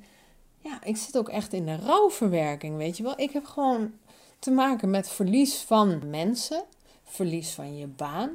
Ja, 0.59 0.83
ik 0.83 0.97
zit 0.97 1.17
ook 1.17 1.29
echt 1.29 1.53
in 1.53 1.65
de 1.65 1.75
rouwverwerking. 1.75 2.77
Weet 2.77 2.97
je 2.97 3.03
wel, 3.03 3.19
ik 3.19 3.31
heb 3.31 3.45
gewoon 3.45 3.91
te 4.39 4.51
maken 4.51 4.89
met 4.89 5.09
verlies 5.09 5.55
van 5.55 6.09
mensen, 6.09 6.63
verlies 7.03 7.49
van 7.49 7.77
je 7.77 7.87
baan 7.87 8.29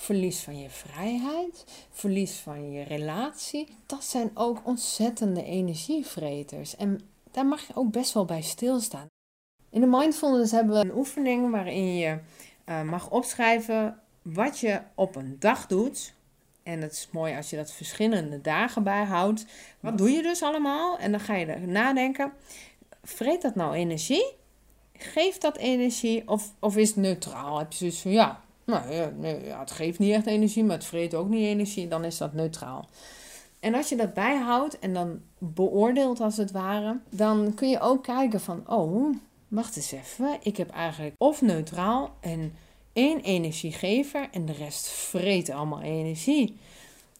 verlies 0.00 0.40
van 0.40 0.60
je 0.60 0.70
vrijheid, 0.70 1.64
verlies 1.90 2.32
van 2.32 2.72
je 2.72 2.82
relatie. 2.82 3.68
Dat 3.86 4.04
zijn 4.04 4.30
ook 4.34 4.60
ontzettende 4.64 5.44
energievreters. 5.44 6.76
En 6.76 7.00
daar 7.30 7.46
mag 7.46 7.66
je 7.66 7.76
ook 7.76 7.92
best 7.92 8.12
wel 8.12 8.24
bij 8.24 8.42
stilstaan. 8.42 9.06
In 9.70 9.80
de 9.80 9.86
mindfulness 9.86 10.52
hebben 10.52 10.74
we 10.74 10.80
een 10.80 10.96
oefening 10.96 11.50
waarin 11.50 11.96
je 11.96 12.18
uh, 12.66 12.82
mag 12.82 13.10
opschrijven 13.10 14.00
wat 14.22 14.58
je 14.58 14.80
op 14.94 15.16
een 15.16 15.36
dag 15.38 15.66
doet. 15.66 16.14
En 16.62 16.80
het 16.80 16.92
is 16.92 17.08
mooi 17.12 17.36
als 17.36 17.50
je 17.50 17.56
dat 17.56 17.72
verschillende 17.72 18.40
dagen 18.40 18.82
bijhoudt. 18.82 19.46
Wat 19.80 19.98
doe 19.98 20.10
je 20.10 20.22
dus 20.22 20.42
allemaal? 20.42 20.98
En 20.98 21.10
dan 21.10 21.20
ga 21.20 21.34
je 21.34 21.46
er 21.46 21.68
nadenken. 21.68 22.32
Vreet 23.02 23.42
dat 23.42 23.54
nou 23.54 23.74
energie? 23.74 24.32
Geeft 24.92 25.40
dat 25.40 25.56
energie? 25.56 26.28
Of, 26.28 26.52
of 26.58 26.76
is 26.76 26.88
het 26.88 26.96
neutraal? 26.96 27.58
Heb 27.58 27.72
je 27.72 27.78
zoiets 27.78 28.00
van 28.00 28.10
ja, 28.10 28.40
nou 28.70 29.58
het 29.58 29.70
geeft 29.70 29.98
niet 29.98 30.14
echt 30.14 30.26
energie, 30.26 30.64
maar 30.64 30.76
het 30.76 30.84
vreet 30.84 31.14
ook 31.14 31.28
niet 31.28 31.46
energie. 31.46 31.88
Dan 31.88 32.04
is 32.04 32.18
dat 32.18 32.32
neutraal. 32.32 32.88
En 33.60 33.74
als 33.74 33.88
je 33.88 33.96
dat 33.96 34.14
bijhoudt 34.14 34.78
en 34.78 34.94
dan 34.94 35.20
beoordeelt 35.38 36.20
als 36.20 36.36
het 36.36 36.50
ware, 36.50 36.98
dan 37.10 37.54
kun 37.54 37.68
je 37.68 37.80
ook 37.80 38.02
kijken 38.02 38.40
van, 38.40 38.62
oh, 38.66 39.14
wacht 39.48 39.76
eens 39.76 39.92
even. 39.92 40.38
Ik 40.42 40.56
heb 40.56 40.70
eigenlijk 40.70 41.14
of 41.18 41.40
neutraal 41.40 42.16
en 42.20 42.54
één 42.92 43.20
energiegever 43.20 44.28
en 44.30 44.46
de 44.46 44.52
rest 44.52 44.86
vreet 44.88 45.50
allemaal 45.50 45.80
energie. 45.80 46.58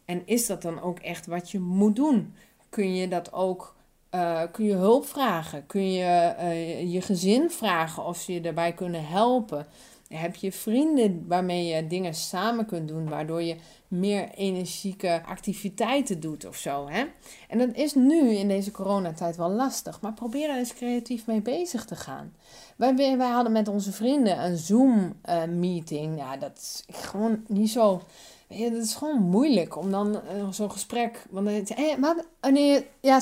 En 0.04 0.22
is 0.24 0.46
dat 0.46 0.62
dan 0.62 0.82
ook 0.82 0.98
echt 0.98 1.26
wat 1.26 1.50
je 1.50 1.58
moet 1.58 1.96
doen? 1.96 2.34
Kun 2.68 2.94
je 2.94 3.08
dat 3.08 3.32
ook, 3.32 3.74
uh, 4.14 4.42
kun 4.52 4.64
je 4.64 4.74
hulp 4.74 5.06
vragen? 5.06 5.66
Kun 5.66 5.92
je 5.92 6.34
uh, 6.38 6.92
je 6.92 7.00
gezin 7.00 7.50
vragen 7.50 8.04
of 8.04 8.16
ze 8.16 8.32
je 8.32 8.40
daarbij 8.40 8.72
kunnen 8.72 9.06
helpen? 9.06 9.66
Heb 10.14 10.36
je 10.36 10.52
vrienden 10.52 11.24
waarmee 11.28 11.64
je 11.64 11.86
dingen 11.86 12.14
samen 12.14 12.66
kunt 12.66 12.88
doen, 12.88 13.08
waardoor 13.08 13.42
je 13.42 13.56
meer 13.88 14.30
energieke 14.30 15.22
activiteiten 15.26 16.20
doet 16.20 16.46
of 16.46 16.56
zo. 16.56 16.88
Hè? 16.88 17.04
En 17.48 17.58
dat 17.58 17.68
is 17.72 17.94
nu 17.94 18.30
in 18.30 18.48
deze 18.48 18.70
coronatijd 18.70 19.36
wel 19.36 19.50
lastig, 19.50 20.00
maar 20.00 20.12
probeer 20.12 20.46
daar 20.46 20.58
eens 20.58 20.74
creatief 20.74 21.26
mee 21.26 21.40
bezig 21.40 21.84
te 21.84 21.96
gaan. 21.96 22.32
Wij, 22.76 23.16
wij 23.16 23.30
hadden 23.30 23.52
met 23.52 23.68
onze 23.68 23.92
vrienden 23.92 24.44
een 24.44 24.56
Zoom-meeting. 24.56 26.18
ja, 26.18 26.36
dat 26.36 26.56
is 26.56 26.84
gewoon 26.96 27.44
niet 27.46 27.70
zo. 27.70 28.02
Dat 28.48 28.82
is 28.82 28.94
gewoon 28.94 29.22
moeilijk 29.22 29.76
om 29.76 29.90
dan 29.90 30.14
uh, 30.14 30.48
zo'n 30.50 30.70
gesprek. 30.70 31.24
Want 31.30 31.46
dan 31.46 31.54
hé, 31.54 31.88
hey, 31.88 31.96
wat? 32.00 32.26
Oh, 32.40 32.52
nee, 32.52 32.86
ja, 33.00 33.20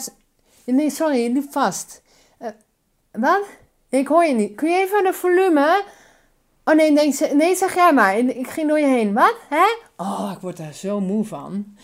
nee, 0.64 0.90
sorry, 0.90 1.16
je 1.16 1.32
liep 1.32 1.52
vast. 1.52 2.02
Uh, 2.40 2.48
wat? 3.12 3.44
Ik 3.88 4.06
hoor 4.06 4.24
je 4.24 4.34
niet. 4.34 4.54
Kun 4.54 4.70
je 4.70 4.76
even 4.76 5.04
de 5.04 5.12
volume? 5.12 5.84
Oh 6.68 6.74
nee, 6.74 6.92
nee, 7.32 7.56
zeg 7.56 7.74
jij 7.74 7.92
maar. 7.92 8.18
Ik 8.18 8.48
ging 8.48 8.68
door 8.68 8.78
je 8.78 8.86
heen. 8.86 9.12
Wat? 9.12 9.34
Hè? 9.48 9.66
Oh, 9.96 10.30
ik 10.34 10.40
word 10.40 10.56
daar 10.56 10.72
zo 10.72 11.00
moe 11.00 11.24
van. 11.24 11.76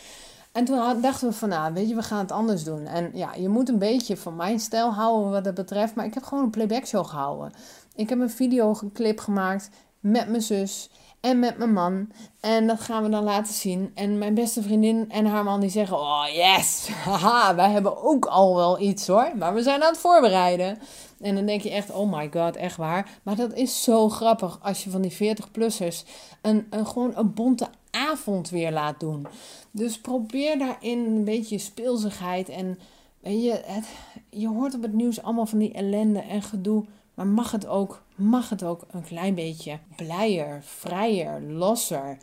En 0.52 0.64
toen 0.64 1.00
dachten 1.00 1.28
we 1.28 1.34
van, 1.34 1.48
nou, 1.48 1.72
weet 1.72 1.88
je, 1.88 1.94
we 1.94 2.02
gaan 2.02 2.18
het 2.18 2.32
anders 2.32 2.64
doen. 2.64 2.86
En 2.86 3.10
ja, 3.14 3.34
je 3.34 3.48
moet 3.48 3.68
een 3.68 3.78
beetje 3.78 4.16
van 4.16 4.36
mijn 4.36 4.60
stijl 4.60 4.92
houden 4.92 5.30
wat 5.30 5.44
dat 5.44 5.54
betreft. 5.54 5.94
Maar 5.94 6.04
ik 6.04 6.14
heb 6.14 6.22
gewoon 6.22 6.44
een 6.44 6.50
playback 6.50 6.86
show 6.86 7.06
gehouden. 7.06 7.52
Ik 7.94 8.08
heb 8.08 8.18
een 8.18 8.30
videoclip 8.30 9.20
gemaakt 9.20 9.68
met 10.00 10.28
mijn 10.28 10.42
zus 10.42 10.90
en 11.24 11.38
met 11.38 11.58
mijn 11.58 11.72
man. 11.72 12.08
En 12.40 12.66
dat 12.66 12.80
gaan 12.80 13.02
we 13.02 13.08
dan 13.08 13.24
laten 13.24 13.54
zien. 13.54 13.90
En 13.94 14.18
mijn 14.18 14.34
beste 14.34 14.62
vriendin 14.62 15.10
en 15.10 15.26
haar 15.26 15.44
man 15.44 15.60
die 15.60 15.70
zeggen, 15.70 15.98
oh 15.98 16.24
yes, 16.32 16.88
haha, 17.04 17.54
wij 17.54 17.70
hebben 17.70 18.02
ook 18.02 18.24
al 18.24 18.56
wel 18.56 18.80
iets 18.80 19.06
hoor. 19.06 19.32
Maar 19.36 19.54
we 19.54 19.62
zijn 19.62 19.82
aan 19.82 19.88
het 19.88 19.98
voorbereiden. 19.98 20.78
En 21.20 21.34
dan 21.34 21.46
denk 21.46 21.60
je 21.60 21.70
echt, 21.70 21.90
oh 21.90 22.12
my 22.12 22.30
god, 22.32 22.56
echt 22.56 22.76
waar. 22.76 23.10
Maar 23.22 23.36
dat 23.36 23.54
is 23.54 23.82
zo 23.82 24.08
grappig 24.08 24.58
als 24.62 24.84
je 24.84 24.90
van 24.90 25.00
die 25.00 25.36
40-plussers 25.36 26.04
een, 26.42 26.66
een, 26.70 26.86
gewoon 26.86 27.12
een 27.16 27.34
bonte 27.34 27.68
avond 27.90 28.50
weer 28.50 28.72
laat 28.72 29.00
doen. 29.00 29.26
Dus 29.70 30.00
probeer 30.00 30.58
daarin 30.58 30.98
een 30.98 31.24
beetje 31.24 31.58
speelsigheid 31.58 32.48
en 32.48 32.78
je, 33.20 33.60
het, 33.64 33.86
je 34.30 34.48
hoort 34.48 34.74
op 34.74 34.82
het 34.82 34.92
nieuws 34.92 35.22
allemaal 35.22 35.46
van 35.46 35.58
die 35.58 35.72
ellende 35.72 36.20
en 36.20 36.42
gedoe. 36.42 36.84
Maar 37.14 37.26
mag 37.26 37.50
het 37.50 37.66
ook, 37.66 38.02
mag 38.14 38.48
het 38.48 38.62
ook 38.62 38.86
een 38.90 39.04
klein 39.04 39.34
beetje 39.34 39.78
blijer, 39.96 40.62
vrijer, 40.62 41.42
losser. 41.42 42.18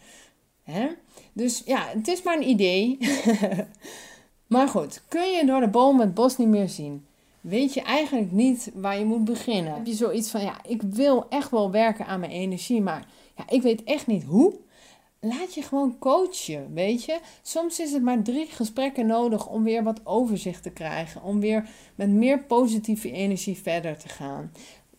Hè? 0.63 0.87
Dus 1.33 1.61
ja, 1.65 1.87
het 1.87 2.07
is 2.07 2.23
maar 2.23 2.37
een 2.37 2.49
idee. 2.49 2.97
maar 4.47 4.67
goed, 4.67 5.01
kun 5.07 5.31
je 5.31 5.45
door 5.45 5.59
de 5.59 5.67
boom 5.67 5.99
het 5.99 6.13
bos 6.13 6.37
niet 6.37 6.47
meer 6.47 6.69
zien? 6.69 7.05
Weet 7.41 7.73
je 7.73 7.81
eigenlijk 7.81 8.31
niet 8.31 8.71
waar 8.73 8.99
je 8.99 9.05
moet 9.05 9.25
beginnen? 9.25 9.73
Heb 9.73 9.85
je 9.85 9.93
zoiets 9.93 10.29
van, 10.29 10.41
ja, 10.41 10.59
ik 10.67 10.81
wil 10.81 11.25
echt 11.29 11.51
wel 11.51 11.71
werken 11.71 12.05
aan 12.05 12.19
mijn 12.19 12.31
energie, 12.31 12.81
maar 12.81 13.05
ja, 13.37 13.43
ik 13.49 13.61
weet 13.61 13.83
echt 13.83 14.07
niet 14.07 14.23
hoe? 14.23 14.53
Laat 15.19 15.53
je 15.53 15.61
gewoon 15.61 15.97
coachen, 15.99 16.73
weet 16.73 17.03
je. 17.03 17.19
Soms 17.41 17.79
is 17.79 17.91
het 17.91 18.03
maar 18.03 18.21
drie 18.21 18.45
gesprekken 18.45 19.05
nodig 19.05 19.47
om 19.47 19.63
weer 19.63 19.83
wat 19.83 20.01
overzicht 20.03 20.63
te 20.63 20.69
krijgen. 20.69 21.23
Om 21.23 21.39
weer 21.39 21.69
met 21.95 22.09
meer 22.09 22.43
positieve 22.43 23.11
energie 23.11 23.57
verder 23.57 23.97
te 23.97 24.09
gaan 24.09 24.51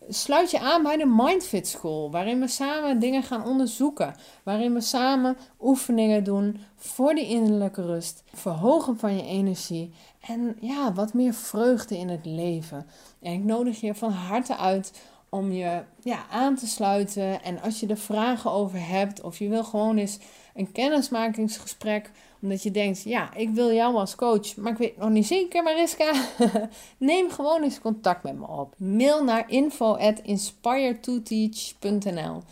sluit 0.09 0.51
je 0.51 0.61
aan 0.61 0.83
bij 0.83 0.97
de 0.97 1.07
Mindfit 1.07 1.69
School, 1.69 2.11
waarin 2.11 2.41
we 2.41 2.49
samen 2.49 2.99
dingen 2.99 3.23
gaan 3.23 3.45
onderzoeken, 3.45 4.15
waarin 4.43 4.75
we 4.75 4.81
samen 4.81 5.37
oefeningen 5.61 6.25
doen 6.25 6.61
voor 6.77 7.15
die 7.15 7.27
innerlijke 7.27 7.83
rust, 7.83 8.23
verhogen 8.33 8.99
van 8.99 9.17
je 9.17 9.23
energie 9.23 9.93
en 10.21 10.57
ja, 10.61 10.93
wat 10.93 11.15
meer 11.15 11.35
vreugde 11.35 11.99
in 11.99 12.09
het 12.09 12.27
leven. 12.27 12.87
En 13.21 13.33
ik 13.33 13.45
nodig 13.45 13.81
je 13.81 13.95
van 13.95 14.11
harte 14.11 14.57
uit 14.57 14.93
om 15.35 15.53
je 15.53 15.83
ja, 16.03 16.27
aan 16.31 16.57
te 16.57 16.67
sluiten 16.67 17.43
en 17.43 17.61
als 17.61 17.81
je 17.81 17.87
er 17.87 17.97
vragen 17.97 18.51
over 18.51 18.89
hebt 18.89 19.21
of 19.21 19.39
je 19.39 19.49
wil 19.49 19.65
gewoon 19.65 19.97
eens 19.97 20.19
een 20.55 20.73
kennismakingsgesprek 20.73 22.11
omdat 22.43 22.63
je 22.63 22.71
denkt, 22.71 23.03
ja, 23.03 23.35
ik 23.35 23.51
wil 23.51 23.73
jou 23.73 23.95
als 23.95 24.15
coach, 24.15 24.57
maar 24.57 24.73
ik 24.73 24.79
weet 24.79 24.97
nog 24.97 25.11
niet 25.11 25.27
zeker, 25.27 25.63
Mariska. 25.63 26.13
Neem 26.99 27.31
gewoon 27.31 27.63
eens 27.63 27.81
contact 27.81 28.23
met 28.23 28.39
me 28.39 28.47
op. 28.47 28.75
Mail 28.79 29.25
naar 29.25 29.51
info 29.51 29.95
at 29.95 30.21
inspiretoteach.nl 30.23 32.43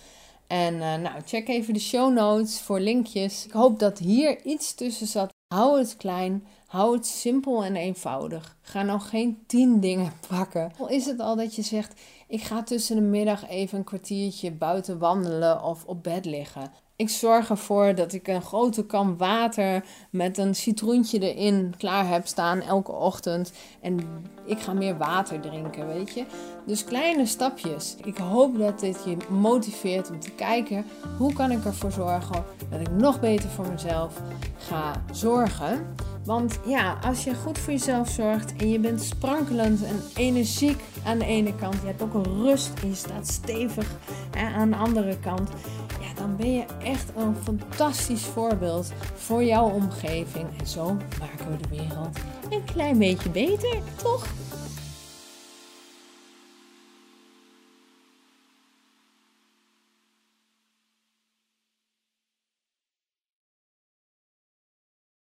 En 0.47 0.75
uh, 0.75 0.81
nou, 0.81 1.21
check 1.25 1.49
even 1.49 1.75
de 1.75 1.81
show 1.81 2.12
notes 2.12 2.61
voor 2.61 2.81
linkjes. 2.81 3.47
Ik 3.47 3.53
hoop 3.53 3.79
dat 3.79 3.99
hier 3.99 4.45
iets 4.45 4.75
tussen 4.75 5.07
zat. 5.07 5.33
Hou 5.55 5.79
het 5.79 5.97
klein, 5.97 6.47
hou 6.66 6.97
het 6.97 7.07
simpel 7.07 7.64
en 7.64 7.77
eenvoudig. 7.77 8.57
Ga 8.62 8.83
nou 8.83 9.01
geen 9.01 9.38
tien 9.47 9.81
dingen 9.81 10.12
pakken. 10.29 10.73
Al 10.79 10.88
is 10.88 11.07
het 11.07 11.21
al 11.21 11.37
dat 11.37 11.55
je 11.55 11.62
zegt, 11.62 12.01
ik 12.31 12.43
ga 12.43 12.62
tussen 12.62 12.97
de 12.97 13.03
middag 13.03 13.49
even 13.49 13.79
een 13.79 13.85
kwartiertje 13.85 14.53
buiten 14.53 14.99
wandelen 14.99 15.62
of 15.62 15.85
op 15.85 16.03
bed 16.03 16.25
liggen. 16.25 16.73
Ik 16.97 17.09
zorg 17.09 17.51
ervoor 17.51 17.95
dat 17.95 18.12
ik 18.12 18.29
een 18.29 18.43
grote 18.43 18.87
kan 18.87 19.16
water 19.16 19.85
met 20.11 20.38
een 20.38 20.55
citroentje 20.55 21.35
erin 21.35 21.75
klaar 21.79 22.09
heb 22.09 22.27
staan 22.27 22.61
elke 22.61 22.93
ochtend. 22.93 23.53
En 23.81 24.01
ik 24.45 24.59
ga 24.59 24.73
meer 24.73 24.97
water 24.97 25.40
drinken, 25.40 25.87
weet 25.87 26.14
je. 26.14 26.25
Dus 26.66 26.85
kleine 26.85 27.27
stapjes. 27.27 27.97
Ik 28.05 28.16
hoop 28.16 28.59
dat 28.59 28.81
dit 28.81 29.05
je 29.05 29.16
motiveert 29.29 30.11
om 30.11 30.21
te 30.21 30.31
kijken 30.31 30.85
hoe 31.19 31.33
kan 31.33 31.51
ik 31.51 31.64
ervoor 31.64 31.93
zorgen 31.93 32.45
dat 32.71 32.81
ik 32.81 32.90
nog 32.90 33.21
beter 33.21 33.49
voor 33.49 33.69
mezelf 33.69 34.23
ga 34.57 35.05
zorgen. 35.12 35.95
Want 36.25 36.59
ja, 36.67 36.99
als 37.05 37.25
je 37.25 37.35
goed 37.35 37.59
voor 37.59 37.73
jezelf 37.73 38.09
zorgt 38.09 38.57
en 38.57 38.71
je 38.71 38.79
bent 38.79 39.03
sprankelend 39.03 39.83
en 39.85 40.03
energiek 40.15 40.81
aan 41.05 41.19
de 41.19 41.25
ene 41.25 41.55
kant, 41.55 41.75
je 41.75 41.87
hebt 41.87 42.03
ook 42.03 42.15
een 42.15 42.43
rust 42.43 42.71
en 42.83 42.89
je 42.89 42.95
staat 42.95 43.29
stevig 43.29 43.87
hè, 44.37 44.55
aan 44.55 44.71
de 44.71 44.77
andere 44.77 45.19
kant, 45.19 45.51
ja, 46.01 46.15
dan 46.15 46.37
ben 46.37 46.53
je 46.53 46.65
echt 46.83 47.09
een 47.17 47.35
fantastisch 47.43 48.25
voorbeeld 48.25 48.93
voor 49.15 49.45
jouw 49.45 49.69
omgeving. 49.69 50.47
En 50.59 50.67
zo 50.67 50.85
maken 50.95 51.51
we 51.51 51.57
de 51.63 51.77
wereld 51.77 52.19
een 52.51 52.65
klein 52.65 52.99
beetje 52.99 53.31
beter, 53.31 53.79
toch? 53.97 54.27